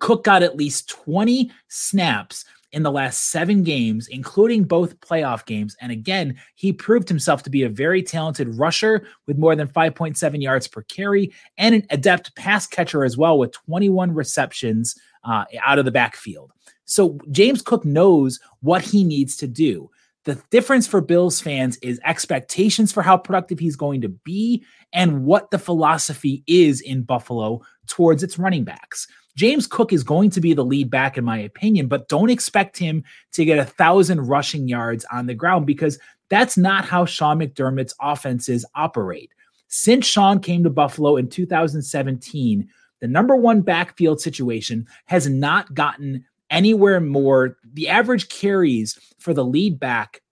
Cook 0.00 0.24
got 0.24 0.42
at 0.42 0.56
least 0.56 0.88
20 0.88 1.50
snaps 1.68 2.44
in 2.74 2.82
the 2.82 2.90
last 2.90 3.30
seven 3.30 3.62
games, 3.62 4.08
including 4.08 4.64
both 4.64 4.98
playoff 5.00 5.46
games. 5.46 5.76
And 5.80 5.92
again, 5.92 6.36
he 6.56 6.72
proved 6.72 7.08
himself 7.08 7.44
to 7.44 7.50
be 7.50 7.62
a 7.62 7.68
very 7.68 8.02
talented 8.02 8.58
rusher 8.58 9.06
with 9.26 9.38
more 9.38 9.54
than 9.54 9.68
5.7 9.68 10.42
yards 10.42 10.66
per 10.66 10.82
carry 10.82 11.32
and 11.56 11.76
an 11.76 11.86
adept 11.90 12.34
pass 12.34 12.66
catcher 12.66 13.04
as 13.04 13.16
well 13.16 13.38
with 13.38 13.52
21 13.52 14.12
receptions 14.12 14.96
uh, 15.22 15.44
out 15.64 15.78
of 15.78 15.84
the 15.84 15.92
backfield. 15.92 16.50
So 16.84 17.18
James 17.30 17.62
Cook 17.62 17.84
knows 17.84 18.40
what 18.60 18.82
he 18.82 19.04
needs 19.04 19.36
to 19.36 19.46
do. 19.46 19.88
The 20.24 20.42
difference 20.50 20.88
for 20.88 21.00
Bills 21.00 21.40
fans 21.40 21.76
is 21.76 22.00
expectations 22.04 22.92
for 22.92 23.02
how 23.02 23.16
productive 23.16 23.60
he's 23.60 23.76
going 23.76 24.00
to 24.00 24.08
be 24.08 24.64
and 24.92 25.24
what 25.24 25.50
the 25.50 25.58
philosophy 25.58 26.42
is 26.48 26.80
in 26.80 27.02
Buffalo 27.02 27.60
towards 27.86 28.22
its 28.22 28.38
running 28.38 28.64
backs. 28.64 29.06
James 29.36 29.66
Cook 29.66 29.92
is 29.92 30.04
going 30.04 30.30
to 30.30 30.40
be 30.40 30.54
the 30.54 30.64
lead 30.64 30.90
back, 30.90 31.18
in 31.18 31.24
my 31.24 31.38
opinion, 31.38 31.88
but 31.88 32.08
don't 32.08 32.30
expect 32.30 32.78
him 32.78 33.02
to 33.32 33.44
get 33.44 33.58
a 33.58 33.64
thousand 33.64 34.28
rushing 34.28 34.68
yards 34.68 35.04
on 35.12 35.26
the 35.26 35.34
ground 35.34 35.66
because 35.66 35.98
that's 36.28 36.56
not 36.56 36.84
how 36.84 37.04
Sean 37.04 37.38
McDermott's 37.38 37.94
offenses 38.00 38.64
operate. 38.74 39.32
Since 39.68 40.06
Sean 40.06 40.38
came 40.38 40.62
to 40.62 40.70
Buffalo 40.70 41.16
in 41.16 41.28
2017, 41.28 42.68
the 43.00 43.08
number 43.08 43.34
one 43.34 43.60
backfield 43.60 44.20
situation 44.20 44.86
has 45.06 45.28
not 45.28 45.74
gotten 45.74 46.24
anywhere 46.50 47.00
more. 47.00 47.58
The 47.72 47.88
average 47.88 48.28
carries 48.28 48.98
for 49.18 49.34
the 49.34 49.44
lead 49.44 49.80
back 49.80 50.22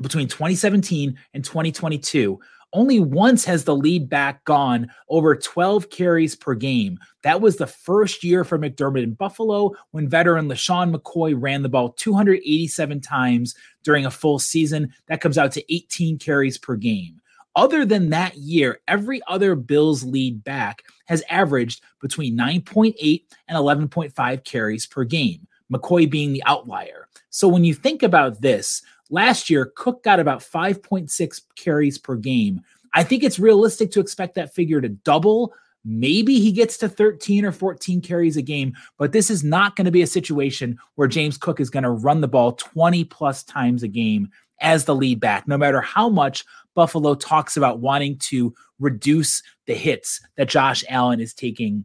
between 0.00 0.28
2017 0.28 1.16
and 1.34 1.44
2022 1.44 2.40
only 2.76 3.00
once 3.00 3.44
has 3.46 3.64
the 3.64 3.74
lead 3.74 4.08
back 4.08 4.44
gone 4.44 4.88
over 5.08 5.34
12 5.34 5.88
carries 5.88 6.36
per 6.36 6.54
game. 6.54 6.98
That 7.22 7.40
was 7.40 7.56
the 7.56 7.66
first 7.66 8.22
year 8.22 8.44
for 8.44 8.58
McDermott 8.58 9.02
in 9.02 9.14
Buffalo 9.14 9.72
when 9.92 10.08
veteran 10.08 10.48
LeSean 10.48 10.94
McCoy 10.94 11.34
ran 11.36 11.62
the 11.62 11.70
ball 11.70 11.92
287 11.92 13.00
times 13.00 13.54
during 13.82 14.04
a 14.04 14.10
full 14.10 14.38
season. 14.38 14.92
That 15.08 15.22
comes 15.22 15.38
out 15.38 15.52
to 15.52 15.74
18 15.74 16.18
carries 16.18 16.58
per 16.58 16.76
game. 16.76 17.18
Other 17.56 17.86
than 17.86 18.10
that 18.10 18.36
year, 18.36 18.80
every 18.86 19.22
other 19.26 19.54
Bills 19.54 20.04
lead 20.04 20.44
back 20.44 20.82
has 21.06 21.24
averaged 21.30 21.82
between 22.02 22.36
9.8 22.36 23.22
and 23.48 23.56
11.5 23.56 24.44
carries 24.44 24.84
per 24.84 25.04
game, 25.04 25.46
McCoy 25.72 26.10
being 26.10 26.34
the 26.34 26.44
outlier. 26.44 27.08
So 27.30 27.48
when 27.48 27.64
you 27.64 27.72
think 27.72 28.02
about 28.02 28.42
this, 28.42 28.82
Last 29.10 29.50
year, 29.50 29.72
Cook 29.76 30.02
got 30.02 30.20
about 30.20 30.40
5.6 30.40 31.42
carries 31.56 31.98
per 31.98 32.16
game. 32.16 32.60
I 32.94 33.04
think 33.04 33.22
it's 33.22 33.38
realistic 33.38 33.90
to 33.92 34.00
expect 34.00 34.34
that 34.34 34.54
figure 34.54 34.80
to 34.80 34.88
double. 34.88 35.52
Maybe 35.84 36.40
he 36.40 36.50
gets 36.50 36.76
to 36.78 36.88
13 36.88 37.44
or 37.44 37.52
14 37.52 38.00
carries 38.00 38.36
a 38.36 38.42
game, 38.42 38.74
but 38.98 39.12
this 39.12 39.30
is 39.30 39.44
not 39.44 39.76
going 39.76 39.84
to 39.84 39.92
be 39.92 40.02
a 40.02 40.06
situation 40.06 40.78
where 40.96 41.06
James 41.06 41.38
Cook 41.38 41.60
is 41.60 41.70
going 41.70 41.84
to 41.84 41.90
run 41.90 42.20
the 42.20 42.28
ball 42.28 42.52
20 42.52 43.04
plus 43.04 43.44
times 43.44 43.84
a 43.84 43.88
game 43.88 44.28
as 44.60 44.84
the 44.84 44.94
lead 44.94 45.20
back, 45.20 45.46
no 45.46 45.56
matter 45.56 45.80
how 45.80 46.08
much 46.08 46.44
Buffalo 46.74 47.14
talks 47.14 47.56
about 47.56 47.80
wanting 47.80 48.18
to 48.18 48.54
reduce 48.80 49.42
the 49.66 49.74
hits 49.74 50.20
that 50.36 50.48
Josh 50.48 50.82
Allen 50.88 51.20
is 51.20 51.34
taking 51.34 51.84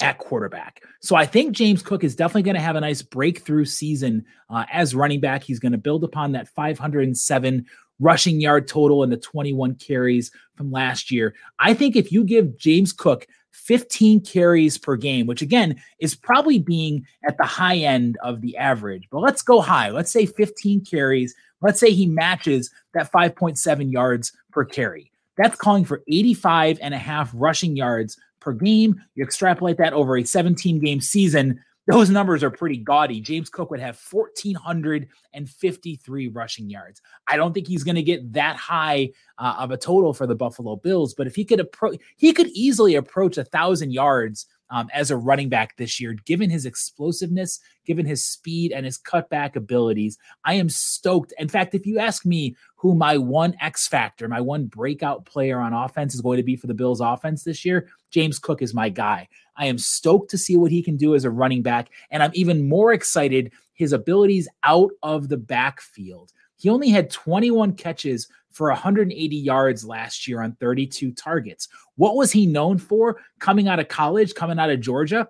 at 0.00 0.18
quarterback. 0.18 0.82
So 1.00 1.16
I 1.16 1.26
think 1.26 1.52
James 1.52 1.82
Cook 1.82 2.04
is 2.04 2.14
definitely 2.16 2.42
going 2.42 2.54
to 2.54 2.60
have 2.60 2.76
a 2.76 2.80
nice 2.80 3.02
breakthrough 3.02 3.64
season 3.64 4.24
uh, 4.50 4.64
as 4.72 4.94
running 4.94 5.20
back. 5.20 5.42
He's 5.42 5.58
going 5.58 5.72
to 5.72 5.78
build 5.78 6.04
upon 6.04 6.32
that 6.32 6.48
507 6.48 7.66
rushing 8.00 8.40
yard 8.40 8.68
total 8.68 9.02
and 9.02 9.12
the 9.12 9.16
21 9.16 9.76
carries 9.76 10.30
from 10.56 10.70
last 10.70 11.10
year. 11.10 11.34
I 11.58 11.74
think 11.74 11.96
if 11.96 12.12
you 12.12 12.24
give 12.24 12.56
James 12.56 12.92
Cook 12.92 13.26
15 13.52 14.22
carries 14.22 14.78
per 14.78 14.96
game, 14.96 15.26
which 15.26 15.42
again 15.42 15.80
is 16.00 16.14
probably 16.14 16.58
being 16.58 17.06
at 17.26 17.36
the 17.36 17.44
high 17.44 17.76
end 17.76 18.18
of 18.22 18.40
the 18.40 18.56
average, 18.56 19.08
but 19.10 19.20
let's 19.20 19.42
go 19.42 19.60
high. 19.60 19.90
Let's 19.90 20.10
say 20.10 20.26
15 20.26 20.84
carries. 20.84 21.34
Let's 21.60 21.78
say 21.78 21.90
he 21.90 22.06
matches 22.06 22.70
that 22.94 23.12
5.7 23.12 23.92
yards 23.92 24.32
per 24.50 24.64
carry. 24.64 25.12
That's 25.36 25.56
calling 25.56 25.84
for 25.84 26.02
85 26.08 26.78
and 26.82 26.92
a 26.94 26.98
half 26.98 27.30
rushing 27.34 27.76
yards 27.76 28.18
per 28.42 28.52
game. 28.52 29.00
You 29.14 29.24
extrapolate 29.24 29.78
that 29.78 29.92
over 29.92 30.16
a 30.16 30.24
17 30.24 30.80
game 30.80 31.00
season, 31.00 31.60
those 31.88 32.10
numbers 32.10 32.44
are 32.44 32.50
pretty 32.50 32.76
gaudy. 32.76 33.20
James 33.20 33.50
Cook 33.50 33.70
would 33.70 33.80
have 33.80 34.00
1,453 34.10 36.28
rushing 36.28 36.70
yards. 36.70 37.02
I 37.26 37.36
don't 37.36 37.52
think 37.52 37.66
he's 37.66 37.82
going 37.82 37.96
to 37.96 38.02
get 38.02 38.32
that 38.34 38.54
high 38.56 39.10
uh, 39.38 39.56
of 39.58 39.72
a 39.72 39.76
total 39.76 40.14
for 40.14 40.26
the 40.26 40.36
Buffalo 40.36 40.76
Bills, 40.76 41.14
but 41.14 41.26
if 41.26 41.34
he 41.34 41.44
could 41.44 41.60
approach, 41.60 41.98
he 42.16 42.32
could 42.32 42.48
easily 42.48 42.94
approach 42.94 43.36
a 43.36 43.44
thousand 43.44 43.92
yards 43.92 44.46
um, 44.70 44.88
as 44.92 45.10
a 45.10 45.16
running 45.16 45.48
back 45.48 45.76
this 45.76 46.00
year, 46.00 46.14
given 46.24 46.48
his 46.48 46.66
explosiveness, 46.66 47.60
given 47.84 48.06
his 48.06 48.26
speed 48.26 48.72
and 48.72 48.86
his 48.86 48.98
cutback 48.98 49.54
abilities. 49.56 50.18
I 50.44 50.54
am 50.54 50.68
stoked. 50.68 51.32
In 51.38 51.48
fact, 51.48 51.74
if 51.74 51.86
you 51.86 51.98
ask 51.98 52.24
me 52.24 52.56
who 52.76 52.94
my 52.94 53.18
one 53.18 53.54
X 53.60 53.86
factor, 53.86 54.28
my 54.28 54.40
one 54.40 54.66
breakout 54.66 55.26
player 55.26 55.60
on 55.60 55.72
offense 55.72 56.14
is 56.14 56.20
going 56.20 56.38
to 56.38 56.42
be 56.42 56.56
for 56.56 56.66
the 56.66 56.74
Bills 56.74 57.00
offense 57.00 57.44
this 57.44 57.64
year, 57.64 57.88
James 58.10 58.38
Cook 58.38 58.62
is 58.62 58.74
my 58.74 58.88
guy. 58.88 59.28
I 59.56 59.66
am 59.66 59.78
stoked 59.78 60.30
to 60.30 60.38
see 60.38 60.56
what 60.56 60.70
he 60.70 60.82
can 60.82 60.96
do 60.96 61.14
as 61.14 61.24
a 61.24 61.30
running 61.30 61.62
back. 61.62 61.90
And 62.10 62.22
I'm 62.22 62.32
even 62.34 62.68
more 62.68 62.92
excited 62.92 63.52
his 63.74 63.92
abilities 63.92 64.48
out 64.64 64.90
of 65.02 65.28
the 65.28 65.36
backfield. 65.36 66.32
He 66.62 66.68
only 66.68 66.90
had 66.90 67.10
21 67.10 67.72
catches 67.72 68.28
for 68.52 68.68
180 68.68 69.34
yards 69.34 69.84
last 69.84 70.28
year 70.28 70.42
on 70.42 70.56
32 70.60 71.10
targets. 71.10 71.66
What 71.96 72.14
was 72.14 72.30
he 72.30 72.46
known 72.46 72.78
for 72.78 73.20
coming 73.40 73.66
out 73.66 73.80
of 73.80 73.88
college, 73.88 74.34
coming 74.34 74.60
out 74.60 74.70
of 74.70 74.80
Georgia? 74.80 75.26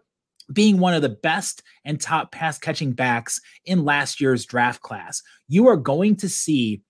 Being 0.53 0.79
one 0.79 0.93
of 0.93 1.01
the 1.01 1.09
best 1.09 1.63
and 1.87 1.99
top 1.99 2.33
pass 2.33 2.59
catching 2.59 2.93
backs 2.93 3.41
in 3.65 3.87
last 3.87 4.21
year's 4.21 4.45
draft 4.45 4.83
class. 4.83 5.23
You 5.49 5.69
are 5.69 5.77
going 5.79 6.17
to 6.17 6.29
see 6.29 6.83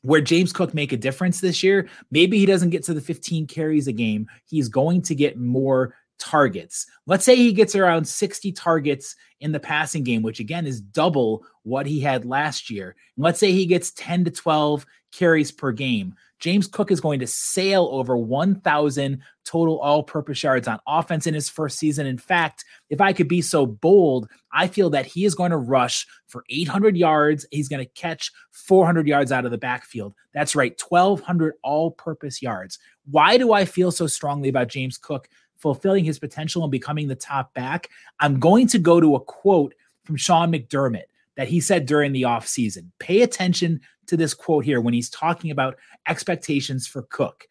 where 0.00 0.22
James 0.22 0.54
Cook 0.54 0.72
make 0.72 0.92
a 0.92 0.96
difference 0.96 1.42
this 1.42 1.62
year. 1.62 1.86
Maybe 2.10 2.38
he 2.38 2.46
doesn't 2.46 2.70
get 2.70 2.82
to 2.84 2.94
the 2.94 3.02
15 3.02 3.48
carries 3.48 3.86
a 3.86 3.92
game. 3.92 4.26
He's 4.46 4.70
going 4.70 5.02
to 5.02 5.14
get 5.14 5.38
more 5.38 5.94
targets. 6.20 6.86
Let's 7.06 7.24
say 7.24 7.34
he 7.34 7.52
gets 7.52 7.74
around 7.74 8.06
60 8.06 8.52
targets 8.52 9.16
in 9.40 9.52
the 9.52 9.58
passing 9.58 10.04
game, 10.04 10.22
which 10.22 10.38
again 10.38 10.66
is 10.66 10.80
double 10.80 11.44
what 11.62 11.86
he 11.86 11.98
had 12.00 12.24
last 12.24 12.70
year. 12.70 12.94
And 13.16 13.24
let's 13.24 13.40
say 13.40 13.52
he 13.52 13.66
gets 13.66 13.90
10 13.92 14.24
to 14.26 14.30
12 14.30 14.86
carries 15.12 15.50
per 15.50 15.72
game. 15.72 16.14
James 16.38 16.66
Cook 16.66 16.90
is 16.90 17.00
going 17.00 17.20
to 17.20 17.26
sail 17.26 17.88
over 17.92 18.16
1,000 18.16 19.20
total 19.44 19.78
all 19.80 20.02
purpose 20.02 20.42
yards 20.42 20.66
on 20.66 20.78
offense 20.86 21.26
in 21.26 21.34
his 21.34 21.50
first 21.50 21.78
season. 21.78 22.06
In 22.06 22.16
fact, 22.16 22.64
if 22.88 23.00
I 23.00 23.12
could 23.12 23.28
be 23.28 23.42
so 23.42 23.66
bold, 23.66 24.28
I 24.52 24.66
feel 24.66 24.88
that 24.90 25.04
he 25.04 25.26
is 25.26 25.34
going 25.34 25.50
to 25.50 25.58
rush 25.58 26.06
for 26.28 26.44
800 26.48 26.96
yards. 26.96 27.46
He's 27.50 27.68
going 27.68 27.84
to 27.84 27.92
catch 27.92 28.32
400 28.52 29.06
yards 29.06 29.32
out 29.32 29.44
of 29.44 29.50
the 29.50 29.58
backfield. 29.58 30.14
That's 30.32 30.56
right, 30.56 30.80
1,200 30.88 31.54
all 31.62 31.90
purpose 31.90 32.40
yards. 32.40 32.78
Why 33.10 33.36
do 33.36 33.52
I 33.52 33.66
feel 33.66 33.92
so 33.92 34.06
strongly 34.06 34.48
about 34.48 34.68
James 34.68 34.96
Cook 34.96 35.28
fulfilling 35.60 36.04
his 36.04 36.18
potential 36.18 36.62
and 36.62 36.72
becoming 36.72 37.08
the 37.08 37.14
top 37.14 37.54
back? 37.54 37.88
I'm 38.18 38.40
going 38.40 38.66
to 38.68 38.78
go 38.78 39.00
to 39.00 39.14
a 39.14 39.20
quote 39.20 39.74
from 40.04 40.16
Sean 40.16 40.52
McDermott 40.52 41.04
that 41.36 41.48
he 41.48 41.60
said 41.60 41.86
during 41.86 42.12
the 42.12 42.22
offseason. 42.22 42.90
Pay 42.98 43.22
attention 43.22 43.80
to 44.06 44.16
this 44.16 44.34
quote 44.34 44.64
here 44.64 44.80
when 44.80 44.94
he's 44.94 45.10
talking 45.10 45.50
about 45.50 45.76
expectations 46.08 46.86
for 46.86 47.02
Cook. 47.02 47.46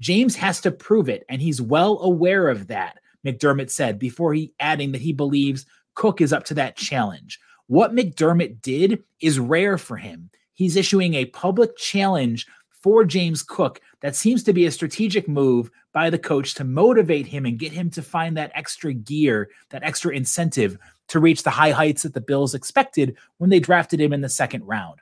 James 0.00 0.36
has 0.36 0.60
to 0.60 0.70
prove 0.70 1.08
it, 1.08 1.24
and 1.28 1.40
he's 1.40 1.60
well 1.60 1.98
aware 2.00 2.48
of 2.48 2.68
that, 2.68 2.98
McDermott 3.26 3.70
said 3.70 3.98
before 3.98 4.34
he 4.34 4.52
adding 4.60 4.92
that 4.92 5.00
he 5.00 5.12
believes 5.12 5.66
Cook 5.94 6.20
is 6.20 6.32
up 6.32 6.44
to 6.44 6.54
that 6.54 6.76
challenge. 6.76 7.40
What 7.66 7.94
McDermott 7.94 8.62
did 8.62 9.02
is 9.20 9.38
rare 9.38 9.78
for 9.78 9.96
him. 9.96 10.30
He's 10.52 10.76
issuing 10.76 11.14
a 11.14 11.24
public 11.26 11.76
challenge 11.76 12.46
for 12.70 13.04
James 13.04 13.42
Cook 13.42 13.80
that 14.02 14.16
seems 14.16 14.42
to 14.44 14.52
be 14.52 14.66
a 14.66 14.70
strategic 14.70 15.28
move 15.28 15.70
by 15.92 16.10
the 16.10 16.18
coach 16.18 16.54
to 16.54 16.64
motivate 16.64 17.26
him 17.26 17.46
and 17.46 17.58
get 17.58 17.72
him 17.72 17.90
to 17.90 18.02
find 18.02 18.36
that 18.36 18.52
extra 18.54 18.92
gear, 18.92 19.48
that 19.70 19.82
extra 19.82 20.14
incentive 20.14 20.78
to 21.08 21.20
reach 21.20 21.42
the 21.42 21.50
high 21.50 21.70
heights 21.70 22.02
that 22.02 22.14
the 22.14 22.20
Bills 22.20 22.54
expected 22.54 23.16
when 23.38 23.50
they 23.50 23.60
drafted 23.60 24.00
him 24.00 24.12
in 24.12 24.20
the 24.20 24.28
second 24.28 24.64
round 24.64 25.00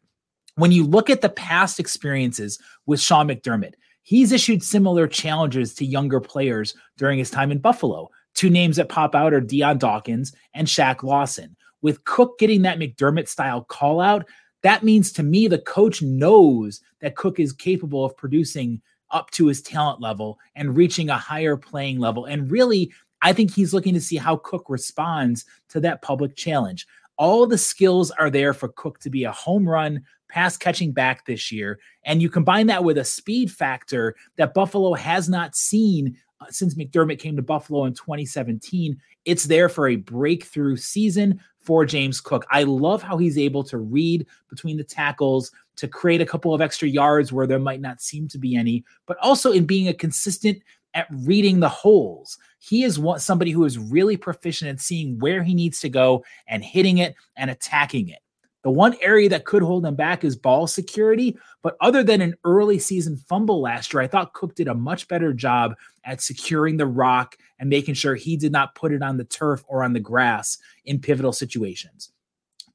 when 0.56 0.72
you 0.72 0.84
look 0.84 1.10
at 1.10 1.20
the 1.20 1.28
past 1.28 1.80
experiences 1.80 2.58
with 2.86 3.00
Sean 3.00 3.28
McDermott, 3.28 3.74
he's 4.02 4.32
issued 4.32 4.62
similar 4.62 5.06
challenges 5.06 5.74
to 5.74 5.84
younger 5.84 6.20
players 6.20 6.74
during 6.96 7.18
his 7.18 7.30
time 7.30 7.50
in 7.50 7.58
Buffalo. 7.58 8.10
Two 8.34 8.50
names 8.50 8.76
that 8.76 8.88
pop 8.88 9.14
out 9.14 9.34
are 9.34 9.40
Dion 9.40 9.78
Dawkins 9.78 10.32
and 10.54 10.66
Shaq 10.66 11.02
Lawson. 11.02 11.56
With 11.82 12.04
Cook 12.04 12.38
getting 12.38 12.62
that 12.62 12.78
McDermott 12.78 13.28
style 13.28 13.62
call 13.62 14.00
out, 14.00 14.26
that 14.64 14.82
means 14.82 15.12
to 15.12 15.22
me 15.22 15.46
the 15.46 15.58
coach 15.58 16.02
knows 16.02 16.80
that 17.00 17.14
Cook 17.14 17.38
is 17.38 17.52
capable 17.52 18.04
of 18.04 18.16
producing 18.16 18.82
up 19.10 19.30
to 19.30 19.46
his 19.46 19.62
talent 19.62 20.00
level 20.00 20.38
and 20.56 20.76
reaching 20.76 21.08
a 21.08 21.16
higher 21.16 21.56
playing 21.56 22.00
level 22.00 22.24
and 22.24 22.50
really 22.50 22.90
I 23.22 23.32
think 23.32 23.54
he's 23.54 23.72
looking 23.72 23.94
to 23.94 24.00
see 24.00 24.16
how 24.16 24.36
Cook 24.36 24.66
responds 24.68 25.46
to 25.70 25.80
that 25.80 26.02
public 26.02 26.36
challenge. 26.36 26.86
All 27.16 27.46
the 27.46 27.56
skills 27.56 28.10
are 28.10 28.28
there 28.28 28.52
for 28.52 28.68
Cook 28.68 28.98
to 29.00 29.08
be 29.08 29.24
a 29.24 29.32
home 29.32 29.66
run 29.66 30.02
pass 30.28 30.56
catching 30.56 30.92
back 30.92 31.24
this 31.24 31.52
year. 31.52 31.78
And 32.04 32.20
you 32.20 32.28
combine 32.28 32.66
that 32.66 32.82
with 32.82 32.98
a 32.98 33.04
speed 33.04 33.52
factor 33.52 34.16
that 34.36 34.52
Buffalo 34.52 34.92
has 34.94 35.28
not 35.28 35.54
seen 35.54 36.16
uh, 36.40 36.46
since 36.50 36.74
McDermott 36.74 37.18
came 37.18 37.36
to 37.36 37.42
Buffalo 37.42 37.84
in 37.84 37.94
2017. 37.94 38.98
It's 39.24 39.44
there 39.44 39.68
for 39.68 39.88
a 39.88 39.96
breakthrough 39.96 40.76
season 40.76 41.40
for 41.58 41.84
James 41.84 42.20
Cook. 42.20 42.46
I 42.50 42.64
love 42.64 43.02
how 43.02 43.16
he's 43.16 43.38
able 43.38 43.64
to 43.64 43.78
read 43.78 44.26
between 44.50 44.76
the 44.76 44.84
tackles 44.84 45.50
to 45.76 45.88
create 45.88 46.20
a 46.20 46.26
couple 46.26 46.54
of 46.54 46.60
extra 46.60 46.88
yards 46.88 47.32
where 47.32 47.46
there 47.46 47.58
might 47.58 47.80
not 47.80 48.02
seem 48.02 48.28
to 48.28 48.38
be 48.38 48.54
any, 48.54 48.84
but 49.06 49.16
also 49.22 49.52
in 49.52 49.64
being 49.64 49.88
a 49.88 49.94
consistent 49.94 50.62
at 50.94 51.06
reading 51.10 51.60
the 51.60 51.68
holes. 51.68 52.38
He 52.58 52.84
is 52.84 52.98
what 52.98 53.20
somebody 53.20 53.50
who 53.50 53.64
is 53.64 53.78
really 53.78 54.16
proficient 54.16 54.70
at 54.70 54.80
seeing 54.80 55.18
where 55.18 55.42
he 55.42 55.54
needs 55.54 55.80
to 55.80 55.88
go 55.88 56.24
and 56.46 56.62
hitting 56.62 56.98
it 56.98 57.14
and 57.36 57.50
attacking 57.50 58.08
it. 58.08 58.20
The 58.64 58.70
one 58.70 58.96
area 59.02 59.28
that 59.28 59.44
could 59.44 59.62
hold 59.62 59.84
him 59.84 59.94
back 59.94 60.24
is 60.24 60.34
ball 60.34 60.66
security. 60.66 61.38
But 61.62 61.76
other 61.80 62.02
than 62.02 62.22
an 62.22 62.34
early 62.44 62.78
season 62.78 63.16
fumble 63.28 63.60
last 63.60 63.92
year, 63.92 64.02
I 64.02 64.06
thought 64.06 64.32
Cook 64.32 64.54
did 64.54 64.68
a 64.68 64.74
much 64.74 65.06
better 65.06 65.34
job 65.34 65.74
at 66.04 66.22
securing 66.22 66.78
the 66.78 66.86
rock 66.86 67.36
and 67.58 67.68
making 67.68 67.94
sure 67.94 68.14
he 68.14 68.36
did 68.36 68.52
not 68.52 68.74
put 68.74 68.92
it 68.92 69.02
on 69.02 69.18
the 69.18 69.24
turf 69.24 69.62
or 69.68 69.84
on 69.84 69.92
the 69.92 70.00
grass 70.00 70.58
in 70.86 70.98
pivotal 70.98 71.32
situations. 71.32 72.10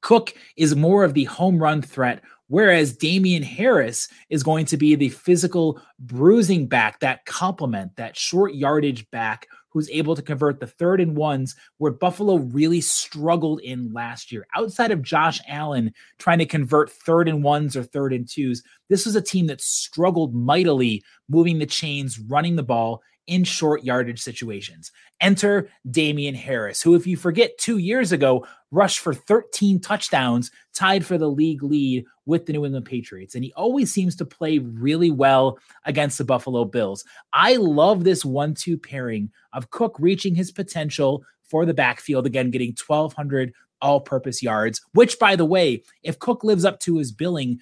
Cook 0.00 0.32
is 0.56 0.76
more 0.76 1.04
of 1.04 1.12
the 1.12 1.24
home 1.24 1.58
run 1.58 1.82
threat, 1.82 2.22
whereas 2.46 2.96
Damien 2.96 3.42
Harris 3.42 4.08
is 4.30 4.42
going 4.42 4.66
to 4.66 4.76
be 4.76 4.94
the 4.94 5.10
physical 5.10 5.82
bruising 5.98 6.66
back, 6.66 7.00
that 7.00 7.26
complement, 7.26 7.96
that 7.96 8.16
short 8.16 8.54
yardage 8.54 9.10
back 9.10 9.48
who's 9.70 9.90
able 9.90 10.14
to 10.14 10.22
convert 10.22 10.60
the 10.60 10.66
third 10.66 11.00
and 11.00 11.16
ones 11.16 11.56
where 11.78 11.92
Buffalo 11.92 12.36
really 12.36 12.80
struggled 12.80 13.60
in 13.60 13.92
last 13.92 14.30
year. 14.30 14.46
Outside 14.56 14.90
of 14.90 15.02
Josh 15.02 15.40
Allen 15.48 15.92
trying 16.18 16.38
to 16.38 16.46
convert 16.46 16.90
third 16.90 17.28
and 17.28 17.42
ones 17.42 17.76
or 17.76 17.82
third 17.82 18.12
and 18.12 18.28
twos, 18.28 18.62
this 18.88 19.06
was 19.06 19.16
a 19.16 19.22
team 19.22 19.46
that 19.46 19.60
struggled 19.60 20.34
mightily 20.34 21.02
moving 21.28 21.58
the 21.58 21.66
chains, 21.66 22.18
running 22.18 22.56
the 22.56 22.62
ball, 22.62 23.02
in 23.30 23.44
short 23.44 23.84
yardage 23.84 24.20
situations. 24.20 24.90
Enter 25.20 25.70
Damien 25.88 26.34
Harris, 26.34 26.82
who, 26.82 26.96
if 26.96 27.06
you 27.06 27.16
forget, 27.16 27.56
two 27.58 27.78
years 27.78 28.10
ago 28.10 28.44
rushed 28.72 28.98
for 28.98 29.14
13 29.14 29.80
touchdowns, 29.80 30.50
tied 30.74 31.06
for 31.06 31.16
the 31.16 31.30
league 31.30 31.62
lead 31.62 32.04
with 32.26 32.44
the 32.44 32.52
New 32.52 32.64
England 32.64 32.86
Patriots. 32.86 33.36
And 33.36 33.44
he 33.44 33.52
always 33.52 33.92
seems 33.92 34.16
to 34.16 34.24
play 34.24 34.58
really 34.58 35.12
well 35.12 35.58
against 35.84 36.18
the 36.18 36.24
Buffalo 36.24 36.64
Bills. 36.64 37.04
I 37.32 37.54
love 37.54 38.02
this 38.02 38.24
one 38.24 38.52
two 38.52 38.76
pairing 38.76 39.30
of 39.52 39.70
Cook 39.70 39.96
reaching 40.00 40.34
his 40.34 40.50
potential 40.50 41.22
for 41.44 41.64
the 41.64 41.74
backfield, 41.74 42.26
again, 42.26 42.50
getting 42.50 42.74
1,200 42.84 43.52
all 43.80 44.00
purpose 44.00 44.42
yards, 44.42 44.80
which, 44.92 45.20
by 45.20 45.36
the 45.36 45.44
way, 45.44 45.84
if 46.02 46.18
Cook 46.18 46.42
lives 46.42 46.64
up 46.64 46.80
to 46.80 46.98
his 46.98 47.12
billing, 47.12 47.60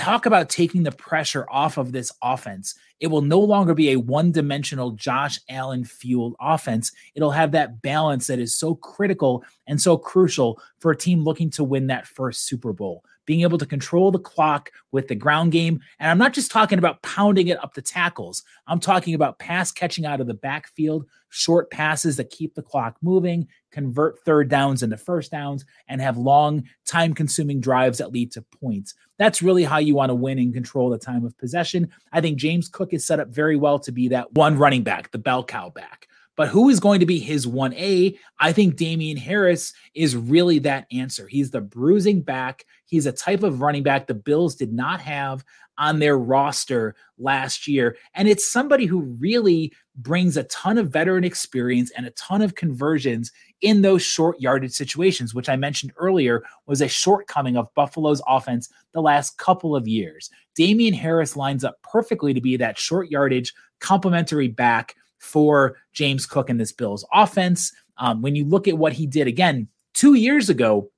talk 0.00 0.24
about 0.24 0.48
taking 0.48 0.82
the 0.82 0.92
pressure 0.92 1.46
off 1.50 1.76
of 1.76 1.92
this 1.92 2.10
offense. 2.22 2.74
It 3.00 3.08
will 3.08 3.20
no 3.20 3.38
longer 3.38 3.74
be 3.74 3.90
a 3.90 4.00
one 4.00 4.32
dimensional 4.32 4.92
Josh 4.92 5.38
Allen 5.50 5.84
fueled 5.84 6.36
offense. 6.40 6.90
It'll 7.14 7.30
have 7.30 7.52
that 7.52 7.82
balance 7.82 8.26
that 8.28 8.38
is 8.38 8.54
so 8.54 8.74
critical 8.74 9.44
and 9.66 9.80
so 9.80 9.98
crucial 9.98 10.60
for 10.78 10.90
a 10.90 10.96
team 10.96 11.22
looking 11.22 11.50
to 11.50 11.64
win 11.64 11.88
that 11.88 12.06
first 12.06 12.46
Super 12.46 12.72
Bowl. 12.72 13.04
Being 13.30 13.42
able 13.42 13.58
to 13.58 13.66
control 13.66 14.10
the 14.10 14.18
clock 14.18 14.72
with 14.90 15.06
the 15.06 15.14
ground 15.14 15.52
game. 15.52 15.78
And 16.00 16.10
I'm 16.10 16.18
not 16.18 16.32
just 16.32 16.50
talking 16.50 16.80
about 16.80 17.00
pounding 17.02 17.46
it 17.46 17.62
up 17.62 17.74
the 17.74 17.80
tackles, 17.80 18.42
I'm 18.66 18.80
talking 18.80 19.14
about 19.14 19.38
pass 19.38 19.70
catching 19.70 20.04
out 20.04 20.20
of 20.20 20.26
the 20.26 20.34
backfield, 20.34 21.06
short 21.28 21.70
passes 21.70 22.16
that 22.16 22.30
keep 22.30 22.56
the 22.56 22.62
clock 22.62 22.96
moving, 23.02 23.46
convert 23.70 24.18
third 24.24 24.48
downs 24.48 24.82
into 24.82 24.96
first 24.96 25.30
downs, 25.30 25.64
and 25.86 26.00
have 26.00 26.18
long, 26.18 26.64
time 26.84 27.14
consuming 27.14 27.60
drives 27.60 27.98
that 27.98 28.10
lead 28.10 28.32
to 28.32 28.42
points. 28.60 28.94
That's 29.16 29.42
really 29.42 29.62
how 29.62 29.78
you 29.78 29.94
want 29.94 30.10
to 30.10 30.14
win 30.16 30.40
and 30.40 30.52
control 30.52 30.90
the 30.90 30.98
time 30.98 31.24
of 31.24 31.38
possession. 31.38 31.88
I 32.12 32.20
think 32.20 32.36
James 32.36 32.68
Cook 32.68 32.92
is 32.92 33.06
set 33.06 33.20
up 33.20 33.28
very 33.28 33.54
well 33.54 33.78
to 33.78 33.92
be 33.92 34.08
that 34.08 34.32
one 34.32 34.58
running 34.58 34.82
back, 34.82 35.12
the 35.12 35.18
bell 35.18 35.44
cow 35.44 35.70
back. 35.70 36.08
But 36.40 36.48
who 36.48 36.70
is 36.70 36.80
going 36.80 37.00
to 37.00 37.06
be 37.06 37.18
his 37.18 37.46
1A? 37.46 38.16
I 38.38 38.52
think 38.54 38.76
Damien 38.76 39.18
Harris 39.18 39.74
is 39.94 40.16
really 40.16 40.58
that 40.60 40.86
answer. 40.90 41.28
He's 41.28 41.50
the 41.50 41.60
bruising 41.60 42.22
back. 42.22 42.64
He's 42.86 43.04
a 43.04 43.12
type 43.12 43.42
of 43.42 43.60
running 43.60 43.82
back 43.82 44.06
the 44.06 44.14
Bills 44.14 44.54
did 44.54 44.72
not 44.72 45.02
have 45.02 45.44
on 45.76 45.98
their 45.98 46.16
roster 46.16 46.96
last 47.18 47.68
year. 47.68 47.94
And 48.14 48.26
it's 48.26 48.50
somebody 48.50 48.86
who 48.86 49.02
really 49.02 49.74
brings 49.96 50.38
a 50.38 50.44
ton 50.44 50.78
of 50.78 50.88
veteran 50.88 51.24
experience 51.24 51.90
and 51.94 52.06
a 52.06 52.12
ton 52.12 52.40
of 52.40 52.54
conversions 52.54 53.30
in 53.60 53.82
those 53.82 54.00
short 54.00 54.40
yardage 54.40 54.72
situations, 54.72 55.34
which 55.34 55.50
I 55.50 55.56
mentioned 55.56 55.92
earlier 55.98 56.42
was 56.64 56.80
a 56.80 56.88
shortcoming 56.88 57.58
of 57.58 57.68
Buffalo's 57.74 58.22
offense 58.26 58.70
the 58.94 59.02
last 59.02 59.36
couple 59.36 59.76
of 59.76 59.86
years. 59.86 60.30
Damien 60.56 60.94
Harris 60.94 61.36
lines 61.36 61.64
up 61.64 61.76
perfectly 61.82 62.32
to 62.32 62.40
be 62.40 62.56
that 62.56 62.78
short 62.78 63.10
yardage 63.10 63.52
complementary 63.78 64.48
back 64.48 64.94
for 65.20 65.76
James 65.92 66.26
Cook 66.26 66.50
and 66.50 66.60
this 66.60 66.72
Bills 66.72 67.06
offense. 67.14 67.72
Um, 67.98 68.22
when 68.22 68.34
you 68.34 68.44
look 68.44 68.66
at 68.66 68.78
what 68.78 68.94
he 68.94 69.06
did 69.06 69.26
again 69.26 69.68
two 69.94 70.14
years 70.14 70.48
ago, 70.48 70.90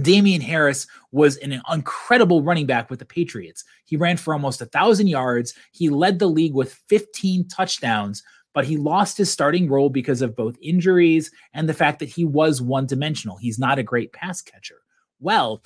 Damien 0.00 0.40
Harris 0.40 0.86
was 1.12 1.36
an 1.38 1.60
incredible 1.72 2.42
running 2.42 2.66
back 2.66 2.90
with 2.90 2.98
the 2.98 3.04
Patriots. 3.04 3.64
He 3.84 3.96
ran 3.96 4.16
for 4.16 4.32
almost 4.32 4.60
a 4.60 4.66
thousand 4.66 5.08
yards. 5.08 5.54
He 5.72 5.90
led 5.90 6.18
the 6.18 6.28
league 6.28 6.54
with 6.54 6.72
15 6.88 7.48
touchdowns, 7.48 8.22
but 8.54 8.64
he 8.64 8.76
lost 8.76 9.18
his 9.18 9.30
starting 9.30 9.68
role 9.68 9.90
because 9.90 10.22
of 10.22 10.36
both 10.36 10.56
injuries 10.62 11.30
and 11.54 11.68
the 11.68 11.74
fact 11.74 11.98
that 11.98 12.08
he 12.08 12.24
was 12.24 12.62
one 12.62 12.86
dimensional. 12.86 13.36
He's 13.36 13.58
not 13.58 13.78
a 13.78 13.82
great 13.82 14.12
pass 14.12 14.40
catcher. 14.40 14.82
Well, 15.18 15.62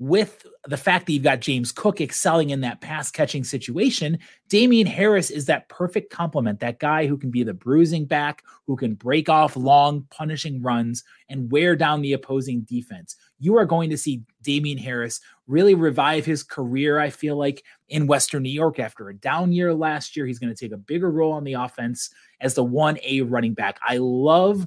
with 0.00 0.46
the 0.64 0.78
fact 0.78 1.04
that 1.04 1.12
you've 1.12 1.22
got 1.22 1.40
James 1.40 1.70
Cook 1.70 2.00
excelling 2.00 2.50
in 2.50 2.62
that 2.62 2.80
pass 2.80 3.10
catching 3.10 3.44
situation, 3.44 4.18
Damien 4.48 4.86
Harris 4.86 5.30
is 5.30 5.44
that 5.44 5.68
perfect 5.68 6.10
complement, 6.10 6.58
that 6.60 6.80
guy 6.80 7.06
who 7.06 7.18
can 7.18 7.30
be 7.30 7.42
the 7.42 7.52
bruising 7.52 8.06
back, 8.06 8.42
who 8.66 8.76
can 8.76 8.94
break 8.94 9.28
off 9.28 9.56
long, 9.56 10.06
punishing 10.10 10.62
runs 10.62 11.04
and 11.28 11.52
wear 11.52 11.76
down 11.76 12.00
the 12.00 12.14
opposing 12.14 12.62
defense. 12.62 13.16
You 13.38 13.58
are 13.58 13.66
going 13.66 13.90
to 13.90 13.98
see 13.98 14.22
Damien 14.40 14.78
Harris 14.78 15.20
really 15.46 15.74
revive 15.74 16.24
his 16.24 16.42
career, 16.42 16.98
I 16.98 17.10
feel 17.10 17.36
like, 17.36 17.62
in 17.90 18.06
Western 18.06 18.42
New 18.42 18.48
York 18.48 18.78
after 18.78 19.10
a 19.10 19.14
down 19.14 19.52
year 19.52 19.74
last 19.74 20.16
year. 20.16 20.24
He's 20.26 20.38
going 20.38 20.54
to 20.54 20.58
take 20.58 20.72
a 20.72 20.78
bigger 20.78 21.10
role 21.10 21.32
on 21.32 21.44
the 21.44 21.54
offense 21.54 22.08
as 22.40 22.54
the 22.54 22.64
1A 22.64 23.30
running 23.30 23.52
back. 23.52 23.78
I 23.86 23.98
love 23.98 24.66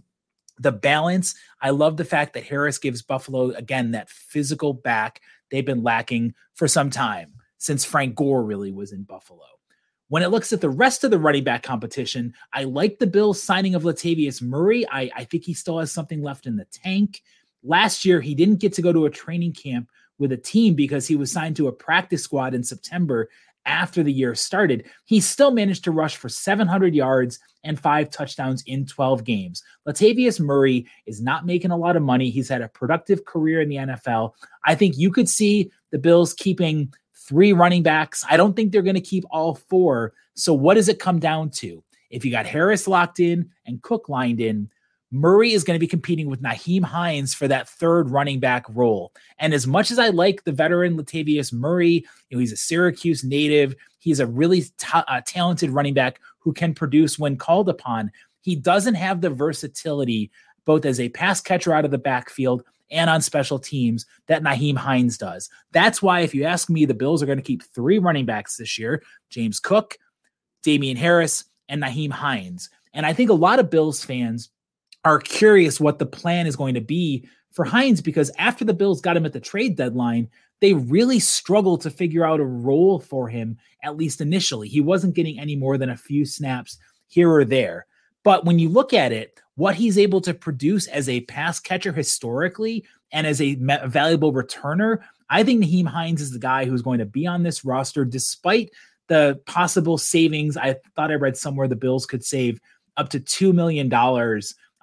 the 0.60 0.72
balance. 0.72 1.36
I 1.62 1.72
love 1.72 1.98
the 1.98 2.06
fact 2.06 2.34
that 2.34 2.44
Harris 2.44 2.78
gives 2.78 3.02
Buffalo, 3.02 3.52
again, 3.52 3.92
that 3.92 4.10
physical 4.10 4.74
back 4.74 5.22
they've 5.52 5.66
been 5.66 5.84
lacking 5.84 6.34
for 6.54 6.68
some 6.68 6.90
time 6.90 7.34
since 7.58 7.86
Frank 7.86 8.16
Gore 8.16 8.44
really 8.44 8.72
was 8.72 8.92
in 8.92 9.04
Buffalo. 9.04 9.46
When 10.10 10.22
it 10.22 10.30
looks 10.30 10.54
at 10.54 10.62
the 10.62 10.70
rest 10.70 11.04
of 11.04 11.12
the 11.12 11.18
running 11.18 11.44
back 11.44 11.64
competition, 11.64 12.34
I 12.52 12.66
like 12.66 13.00
the 13.00 13.08
Bills 13.08 13.42
signing 13.42 13.74
of 13.74 13.84
Latavius 13.84 14.42
Murray. 14.42 14.86
I, 14.92 15.10
I 15.16 15.24
think 15.24 15.44
he 15.44 15.54
still 15.54 15.80
has 15.80 15.92
something 15.92 16.22
left 16.22 16.46
in 16.46 16.56
the 16.56 16.66
tank. 16.66 17.24
Last 17.64 18.06
year, 18.06 18.22
he 18.22 18.36
didn't 18.36 18.60
get 18.60 18.74
to 18.74 18.82
go 18.82 18.94
to 18.94 19.06
a 19.06 19.10
training 19.10 19.54
camp 19.54 19.90
with 20.20 20.32
a 20.32 20.38
team 20.38 20.76
because 20.76 21.08
he 21.08 21.16
was 21.16 21.32
signed 21.32 21.56
to 21.56 21.68
a 21.68 21.72
practice 21.72 22.24
squad 22.24 22.54
in 22.54 22.64
September 22.64 23.30
after 23.66 24.04
the 24.04 24.12
year 24.12 24.36
started, 24.36 24.86
he 25.06 25.20
still 25.20 25.52
managed 25.52 25.84
to 25.86 25.92
rush 25.92 26.18
for 26.18 26.30
700 26.30 26.94
yards 26.94 27.40
and 27.64 27.80
five 27.80 28.10
touchdowns 28.10 28.64
in 28.66 28.86
12 28.86 29.24
games. 29.24 29.64
Latavius 29.88 30.40
Murray 30.40 30.86
is 31.06 31.22
not 31.22 31.46
making 31.46 31.72
a 31.72 31.78
lot 31.78 31.96
of 31.96 32.04
money. 32.04 32.30
He's 32.30 32.50
had 32.50 32.62
a 32.62 32.70
productive 32.70 33.26
career 33.26 33.62
in 33.62 33.70
the 33.70 33.78
NFL. 33.78 34.34
I 34.66 34.76
think 34.76 34.98
you 34.98 35.12
could 35.12 35.30
see 35.30 35.72
the 35.92 36.00
Bills 36.00 36.34
keeping 36.34 36.94
three 37.16 37.54
running 37.54 37.84
backs. 37.84 38.26
I 38.30 38.38
don't 38.38 38.56
think 38.56 38.72
they're 38.72 38.82
going 38.82 38.96
to 38.96 39.02
keep 39.02 39.24
all 39.32 39.56
four. 39.56 40.14
So, 40.36 40.54
what 40.54 40.74
does 40.74 40.90
it 40.90 41.00
come 41.00 41.20
down 41.20 41.50
to? 41.52 41.84
If 42.10 42.24
you 42.26 42.32
got 42.32 42.46
Harris 42.46 42.88
locked 42.88 43.20
in 43.20 43.50
and 43.66 43.82
Cook 43.82 44.10
lined 44.10 44.40
in, 44.40 44.70
Murray 45.14 45.54
is 45.54 45.64
going 45.64 45.76
to 45.76 45.80
be 45.80 45.88
competing 45.88 46.28
with 46.28 46.42
Nyheim 46.42 46.84
Hines 46.84 47.36
for 47.36 47.48
that 47.48 47.70
third 47.70 48.10
running 48.10 48.40
back 48.40 48.66
role. 48.70 49.14
And 49.38 49.54
as 49.54 49.68
much 49.68 49.92
as 49.92 50.00
I 50.00 50.10
like 50.10 50.44
the 50.44 50.52
veteran 50.52 50.98
Latavius 50.98 51.54
Murray, 51.54 52.04
you 52.30 52.36
know, 52.36 52.40
he's 52.40 52.52
a 52.52 52.58
Syracuse 52.58 53.24
native. 53.24 53.76
He's 54.00 54.20
a 54.20 54.26
really 54.26 54.66
uh, 54.92 55.22
talented 55.24 55.70
running 55.70 55.94
back 55.94 56.20
who 56.40 56.52
can 56.52 56.74
produce 56.74 57.20
when 57.20 57.38
called 57.38 57.70
upon. 57.70 58.12
He 58.42 58.56
doesn't 58.56 58.96
have 58.96 59.22
the 59.22 59.30
versatility, 59.30 60.32
both 60.66 60.84
as 60.84 61.00
a 61.00 61.10
pass 61.10 61.40
catcher 61.42 61.76
out 61.76 61.86
of 61.86 61.92
the 61.92 62.00
backfield 62.00 62.64
and 62.90 63.08
on 63.08 63.22
special 63.22 63.60
teams, 63.60 64.08
that 64.26 64.42
Nyheim 64.42 64.78
Hines 64.78 65.20
does. 65.20 65.48
That's 65.74 66.02
why, 66.02 66.22
if 66.22 66.34
you 66.34 66.44
ask 66.46 66.72
me, 66.72 66.86
the 66.86 66.94
Bills 66.96 67.22
are 67.22 67.28
going 67.28 67.38
to 67.38 67.44
keep 67.44 67.62
three 67.62 68.00
running 68.00 68.26
backs 68.26 68.58
this 68.58 68.80
year 68.80 69.04
James 69.30 69.60
Cook, 69.60 69.96
Damien 70.64 70.98
Harris, 70.98 71.46
and 71.70 71.84
Nyheim 71.84 72.12
Hines. 72.12 72.72
And 72.94 73.06
I 73.06 73.14
think 73.14 73.30
a 73.30 73.36
lot 73.36 73.60
of 73.60 73.70
Bills 73.70 74.04
fans 74.04 74.50
are 75.06 75.20
curious 75.20 75.80
what 75.80 76.00
the 76.00 76.06
plan 76.06 76.48
is 76.48 76.56
going 76.56 76.74
to 76.76 76.82
be 76.82 77.28
for 77.52 77.66
Hines 77.66 78.02
because 78.02 78.32
after 78.38 78.66
the 78.66 78.74
Bills 78.74 79.02
got 79.02 79.18
him 79.18 79.26
at 79.26 79.34
the 79.34 79.40
trade 79.40 79.76
deadline, 79.76 80.30
they 80.60 80.74
really 80.74 81.20
struggled 81.20 81.82
to 81.82 81.90
figure 81.90 82.26
out 82.26 82.40
a 82.40 82.46
role 82.46 83.00
for 83.00 83.28
him, 83.28 83.58
at 83.84 83.98
least 83.98 84.22
initially. 84.22 84.68
He 84.68 84.82
wasn't 84.82 85.16
getting 85.16 85.40
any 85.40 85.56
more 85.56 85.78
than 85.78 85.90
a 85.90 85.98
few 85.98 86.26
snaps 86.26 86.78
here 87.08 87.30
or 87.32 87.46
there. 87.46 87.86
But 88.24 88.46
when 88.46 88.60
you 88.60 88.70
look 88.70 88.94
at 88.94 89.12
it, 89.12 89.40
what 89.56 89.76
he's 89.76 89.98
able 89.98 90.22
to 90.22 90.34
produce 90.34 90.88
as 90.88 91.10
a 91.10 91.22
pass 91.22 91.60
catcher 91.60 91.92
historically 91.92 92.86
and 93.12 93.28
as 93.28 93.42
a 93.42 93.56
valuable 93.56 94.34
returner, 94.34 95.00
I 95.30 95.44
think 95.44 95.64
Nyheim 95.64 95.86
Hines 95.86 96.22
is 96.22 96.32
the 96.32 96.40
guy 96.40 96.66
who's 96.66 96.82
going 96.82 97.00
to 97.00 97.06
be 97.06 97.28
on 97.28 97.44
this 97.44 97.66
roster 97.66 98.06
despite 98.06 98.72
the 99.08 99.42
possible 99.46 99.98
savings. 99.98 100.58
I 100.58 100.78
thought 100.96 101.12
I 101.12 101.16
read 101.16 101.38
somewhere 101.38 101.68
the 101.68 101.76
Bills 101.76 102.06
could 102.06 102.24
save 102.24 102.60
up 102.98 103.10
to 103.10 103.20
$2 103.20 103.54
million 103.54 103.90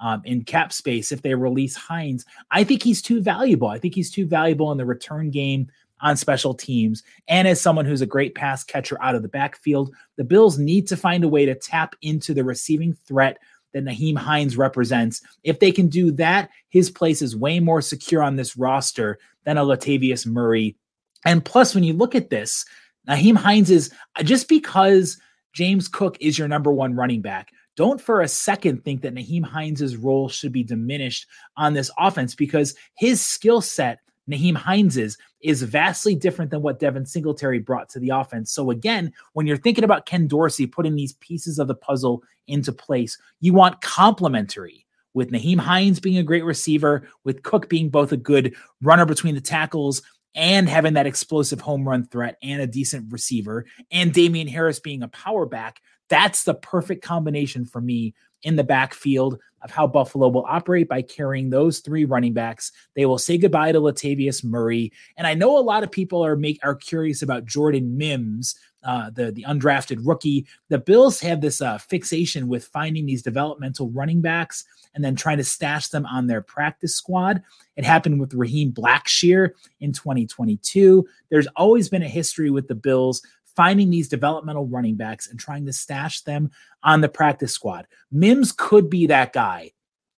um, 0.01 0.23
in 0.25 0.45
cap 0.45 0.73
space 0.73 1.13
if 1.13 1.23
they 1.23 1.35
release 1.35 1.77
Hines. 1.77 2.25
I 2.51 2.65
think 2.65 2.83
he's 2.83 3.03
too 3.03 3.23
valuable. 3.23 3.69
I 3.69 3.79
think 3.79 3.95
he's 3.95 4.11
too 4.11 4.27
valuable 4.27 4.73
in 4.73 4.79
the 4.79 4.87
return 4.87 5.31
game 5.31 5.69
on 6.03 6.17
special 6.17 6.55
teams 6.55 7.03
and 7.29 7.47
as 7.47 7.61
someone 7.61 7.85
who's 7.85 8.01
a 8.01 8.07
great 8.07 8.35
pass 8.35 8.65
catcher 8.65 9.01
out 9.03 9.15
of 9.15 9.23
the 9.23 9.29
backfield. 9.29 9.95
The 10.17 10.25
Bills 10.25 10.59
need 10.59 10.89
to 10.89 10.97
find 10.97 11.25
a 11.25 11.29
way 11.29 11.45
to 11.45 11.55
tap 11.55 11.95
into 12.03 12.35
the 12.35 12.45
receiving 12.45 12.95
threat 13.07 13.39
that 13.73 13.85
Nyheim 13.85 14.17
Hines 14.17 14.57
represents. 14.57 15.23
If 15.45 15.61
they 15.61 15.71
can 15.73 15.89
do 15.89 16.11
that, 16.13 16.51
his 16.71 16.91
place 16.91 17.23
is 17.23 17.37
way 17.37 17.61
more 17.61 17.81
secure 17.81 18.23
on 18.23 18.37
this 18.37 18.57
roster 18.57 19.19
than 19.45 19.59
a 19.59 19.65
Latavius 19.65 20.27
Murray. 20.27 20.77
And 21.25 21.45
plus, 21.45 21.75
when 21.75 21.85
you 21.85 21.93
look 21.93 22.15
at 22.15 22.31
this, 22.31 22.65
Nyheim 23.09 23.37
Hines 23.37 23.71
is 23.71 23.93
just 24.25 24.49
because 24.49 25.19
James 25.53 25.89
Cook 25.89 26.17
is 26.21 26.39
your 26.39 26.49
number 26.49 26.73
one 26.73 26.97
running 26.97 27.21
back. 27.21 27.53
Don't 27.77 28.01
for 28.01 28.21
a 28.21 28.29
second 28.29 28.85
think 28.85 29.03
that 29.03 29.15
Nyheim 29.15 29.45
Hines' 29.45 29.97
role 29.97 30.29
should 30.29 30.53
be 30.53 30.65
diminished 30.65 31.27
on 31.57 31.75
this 31.75 31.91
offense 31.99 32.35
because 32.35 32.75
his 32.95 33.21
skill 33.21 33.61
set 33.61 34.01
Nyheim 34.31 34.57
Hines's 34.57 35.19
is 35.41 35.63
vastly 35.63 36.15
different 36.15 36.51
than 36.51 36.63
what 36.63 36.79
Devin 36.79 37.07
Singletary 37.07 37.59
brought 37.59 37.89
to 37.91 37.99
the 37.99 38.11
offense. 38.11 38.53
So 38.53 38.71
again, 38.71 39.13
when 39.33 39.47
you're 39.47 39.57
thinking 39.57 39.85
about 39.85 40.07
Ken 40.07 40.27
Dorsey 40.27 40.67
putting 40.67 40.95
these 40.95 41.15
pieces 41.15 41.59
of 41.59 41.69
the 41.69 41.75
puzzle 41.75 42.23
into 42.47 42.73
place, 42.73 43.19
you 43.41 43.53
want 43.53 43.81
complementary 43.81 44.87
with 45.15 45.31
Nyheim 45.31 45.59
Hines 45.59 45.99
being 46.01 46.19
a 46.19 46.23
great 46.23 46.45
receiver, 46.45 47.09
with 47.25 47.43
Cook 47.43 47.69
being 47.69 47.89
both 47.91 48.13
a 48.13 48.17
good 48.17 48.55
runner 48.81 49.07
between 49.07 49.35
the 49.35 49.41
tackles 49.41 50.03
and 50.37 50.69
having 50.69 50.95
that 50.95 51.07
explosive 51.07 51.61
home 51.61 51.89
run 51.89 52.07
threat 52.07 52.37
and 52.43 52.63
a 52.63 52.67
decent 52.67 53.11
receiver, 53.11 53.67
and 53.91 54.13
Damien 54.13 54.47
Harris 54.47 54.79
being 54.79 55.03
a 55.03 55.09
power 55.09 55.45
back. 55.47 55.81
That's 56.11 56.45
the 56.45 56.55
perfect 56.55 57.03
combination 57.03 57.65
for 57.65 57.81
me 57.81 58.15
in 58.43 58.57
the 58.57 58.65
backfield 58.65 59.39
of 59.63 59.71
how 59.71 59.87
Buffalo 59.87 60.29
will 60.29 60.47
operate 60.49 60.89
by 60.89 61.03
carrying 61.03 61.51
those 61.51 61.81
three 61.81 62.05
running 62.05 62.33
backs. 62.33 62.73
They 62.95 63.07
will 63.07 63.19
say 63.19 63.39
goodbye 63.39 63.73
to 63.73 63.81
Latavius 63.81 64.45
Murray, 64.45 64.93
and 65.17 65.27
I 65.27 65.35
know 65.35 65.59
a 65.59 65.61
lot 65.61 65.83
of 65.83 65.91
people 65.91 66.25
are 66.25 66.37
make 66.37 66.59
are 66.63 66.75
curious 66.75 67.23
about 67.23 67.45
Jordan 67.45 67.97
Mims, 67.97 68.57
uh, 68.83 69.11
the 69.11 69.31
the 69.31 69.45
undrafted 69.47 70.01
rookie. 70.05 70.47
The 70.69 70.79
Bills 70.79 71.21
have 71.21 71.41
this 71.41 71.61
uh, 71.61 71.79
fixation 71.79 72.49
with 72.49 72.67
finding 72.67 73.07
these 73.07 73.23
developmental 73.23 73.91
running 73.91 74.23
backs 74.23 74.65
and 74.95 75.05
then 75.05 75.15
trying 75.15 75.37
to 75.37 75.45
stash 75.45 75.89
them 75.89 76.07
on 76.07 76.27
their 76.27 76.43
practice 76.43 76.97
squad. 76.97 77.43
It 77.77 77.85
happened 77.85 78.21
with 78.21 78.35
Raheem 78.35 78.73
Blackshear 78.73 79.51
in 79.81 79.93
2022. 79.93 81.07
There's 81.31 81.47
always 81.57 81.89
been 81.89 82.03
a 82.03 82.09
history 82.09 82.51
with 82.51 82.67
the 82.67 82.75
Bills 82.75 83.23
finding 83.61 83.91
these 83.91 84.09
developmental 84.09 84.67
running 84.69 84.95
backs 84.95 85.29
and 85.29 85.39
trying 85.39 85.67
to 85.67 85.73
stash 85.73 86.23
them 86.23 86.51
on 86.83 87.03
the 87.03 87.09
practice 87.11 87.53
squad. 87.53 87.87
Mims 88.11 88.53
could 88.53 88.89
be 88.89 89.07
that 89.07 89.35
guy. 89.35 89.71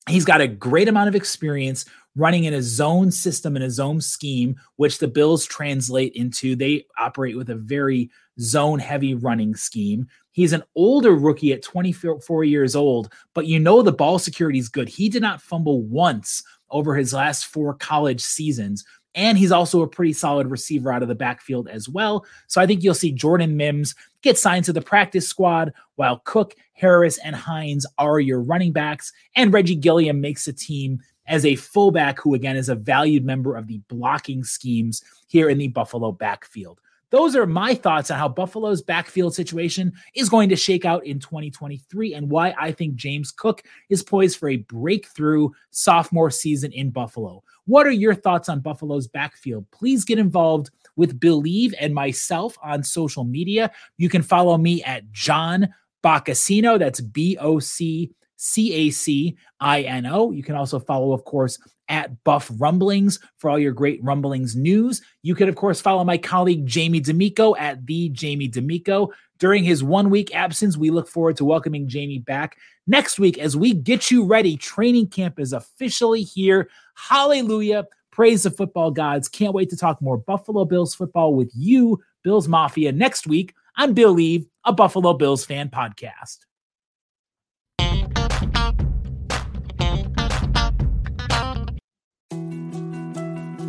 He's 0.08 0.24
got 0.24 0.40
a 0.40 0.46
great 0.46 0.86
amount 0.86 1.08
of 1.08 1.16
experience 1.16 1.84
running 2.14 2.44
in 2.44 2.54
a 2.54 2.62
zone 2.62 3.10
system 3.10 3.56
and 3.56 3.64
a 3.64 3.70
zone 3.70 4.00
scheme, 4.00 4.54
which 4.76 5.00
the 5.00 5.08
Bills 5.08 5.44
translate 5.44 6.12
into. 6.12 6.54
They 6.54 6.86
operate 6.96 7.36
with 7.36 7.50
a 7.50 7.56
very 7.56 8.12
zone 8.38 8.78
heavy 8.78 9.14
running 9.14 9.56
scheme. 9.56 10.06
He's 10.30 10.52
an 10.52 10.62
older 10.76 11.16
rookie 11.16 11.52
at 11.52 11.64
24 11.64 12.44
years 12.44 12.76
old, 12.76 13.12
but 13.34 13.48
you 13.48 13.58
know 13.58 13.82
the 13.82 13.90
ball 13.90 14.20
security 14.20 14.60
is 14.60 14.68
good. 14.68 14.88
He 14.88 15.08
did 15.08 15.22
not 15.22 15.42
fumble 15.42 15.82
once 15.82 16.44
over 16.70 16.94
his 16.94 17.12
last 17.12 17.46
four 17.46 17.74
college 17.74 18.20
seasons. 18.20 18.84
And 19.14 19.36
he's 19.36 19.52
also 19.52 19.82
a 19.82 19.88
pretty 19.88 20.12
solid 20.14 20.50
receiver 20.50 20.92
out 20.92 21.02
of 21.02 21.08
the 21.08 21.14
backfield 21.14 21.68
as 21.68 21.88
well. 21.88 22.24
So 22.46 22.60
I 22.60 22.66
think 22.66 22.82
you'll 22.82 22.94
see 22.94 23.12
Jordan 23.12 23.56
Mims 23.56 23.94
get 24.22 24.38
signed 24.38 24.64
to 24.66 24.72
the 24.72 24.80
practice 24.80 25.28
squad 25.28 25.72
while 25.96 26.22
Cook, 26.24 26.54
Harris, 26.72 27.18
and 27.18 27.36
Hines 27.36 27.86
are 27.98 28.20
your 28.20 28.40
running 28.40 28.72
backs. 28.72 29.12
And 29.36 29.52
Reggie 29.52 29.76
Gilliam 29.76 30.20
makes 30.20 30.48
a 30.48 30.52
team 30.52 31.00
as 31.26 31.44
a 31.44 31.56
fullback 31.56 32.20
who, 32.20 32.34
again, 32.34 32.56
is 32.56 32.68
a 32.68 32.74
valued 32.74 33.24
member 33.24 33.56
of 33.56 33.66
the 33.66 33.80
blocking 33.88 34.44
schemes 34.44 35.02
here 35.26 35.48
in 35.48 35.58
the 35.58 35.68
Buffalo 35.68 36.12
backfield. 36.12 36.80
Those 37.12 37.36
are 37.36 37.44
my 37.44 37.74
thoughts 37.74 38.10
on 38.10 38.18
how 38.18 38.28
Buffalo's 38.28 38.80
backfield 38.80 39.34
situation 39.34 39.92
is 40.14 40.30
going 40.30 40.48
to 40.48 40.56
shake 40.56 40.86
out 40.86 41.04
in 41.04 41.20
2023 41.20 42.14
and 42.14 42.30
why 42.30 42.54
I 42.58 42.72
think 42.72 42.94
James 42.94 43.30
Cook 43.30 43.62
is 43.90 44.02
poised 44.02 44.38
for 44.38 44.48
a 44.48 44.56
breakthrough 44.56 45.50
sophomore 45.70 46.30
season 46.30 46.72
in 46.72 46.88
Buffalo. 46.88 47.44
What 47.66 47.86
are 47.86 47.90
your 47.90 48.14
thoughts 48.14 48.48
on 48.48 48.60
Buffalo's 48.60 49.08
backfield? 49.08 49.70
Please 49.72 50.06
get 50.06 50.18
involved 50.18 50.70
with 50.96 51.20
Billieve 51.20 51.74
and 51.78 51.94
myself 51.94 52.56
on 52.62 52.82
social 52.82 53.24
media. 53.24 53.70
You 53.98 54.08
can 54.08 54.22
follow 54.22 54.56
me 54.56 54.82
at 54.82 55.12
John 55.12 55.68
Boccacino. 56.02 56.78
That's 56.78 57.02
B 57.02 57.36
O 57.38 57.58
C 57.58 58.10
C 58.36 58.72
A 58.72 58.90
C 58.90 59.36
I 59.60 59.82
N 59.82 60.06
O. 60.06 60.30
You 60.30 60.42
can 60.42 60.54
also 60.54 60.78
follow, 60.78 61.12
of 61.12 61.24
course, 61.24 61.58
at 61.88 62.24
Buff 62.24 62.50
Rumblings 62.58 63.18
for 63.38 63.50
all 63.50 63.58
your 63.58 63.72
great 63.72 64.02
Rumblings 64.02 64.56
news. 64.56 65.02
You 65.22 65.34
can, 65.34 65.48
of 65.48 65.56
course, 65.56 65.80
follow 65.80 66.04
my 66.04 66.18
colleague 66.18 66.66
Jamie 66.66 67.00
D'Amico 67.00 67.54
at 67.56 67.84
the 67.86 68.08
Jamie 68.10 68.48
D'Amico. 68.48 69.12
During 69.38 69.64
his 69.64 69.82
one 69.82 70.08
week 70.08 70.34
absence, 70.34 70.76
we 70.76 70.90
look 70.90 71.08
forward 71.08 71.36
to 71.36 71.44
welcoming 71.44 71.88
Jamie 71.88 72.20
back 72.20 72.56
next 72.86 73.18
week 73.18 73.38
as 73.38 73.56
we 73.56 73.74
get 73.74 74.10
you 74.10 74.24
ready. 74.24 74.56
Training 74.56 75.08
camp 75.08 75.38
is 75.38 75.52
officially 75.52 76.22
here. 76.22 76.68
Hallelujah. 76.94 77.86
Praise 78.10 78.44
the 78.44 78.50
football 78.50 78.90
gods. 78.90 79.28
Can't 79.28 79.54
wait 79.54 79.70
to 79.70 79.76
talk 79.76 80.00
more 80.00 80.18
Buffalo 80.18 80.64
Bills 80.64 80.94
football 80.94 81.34
with 81.34 81.50
you, 81.54 82.00
Bills 82.22 82.46
Mafia, 82.46 82.92
next 82.92 83.26
week 83.26 83.54
on 83.76 83.94
Billieve, 83.94 84.46
a 84.64 84.72
Buffalo 84.72 85.14
Bills 85.14 85.44
fan 85.44 85.68
podcast. 85.68 86.38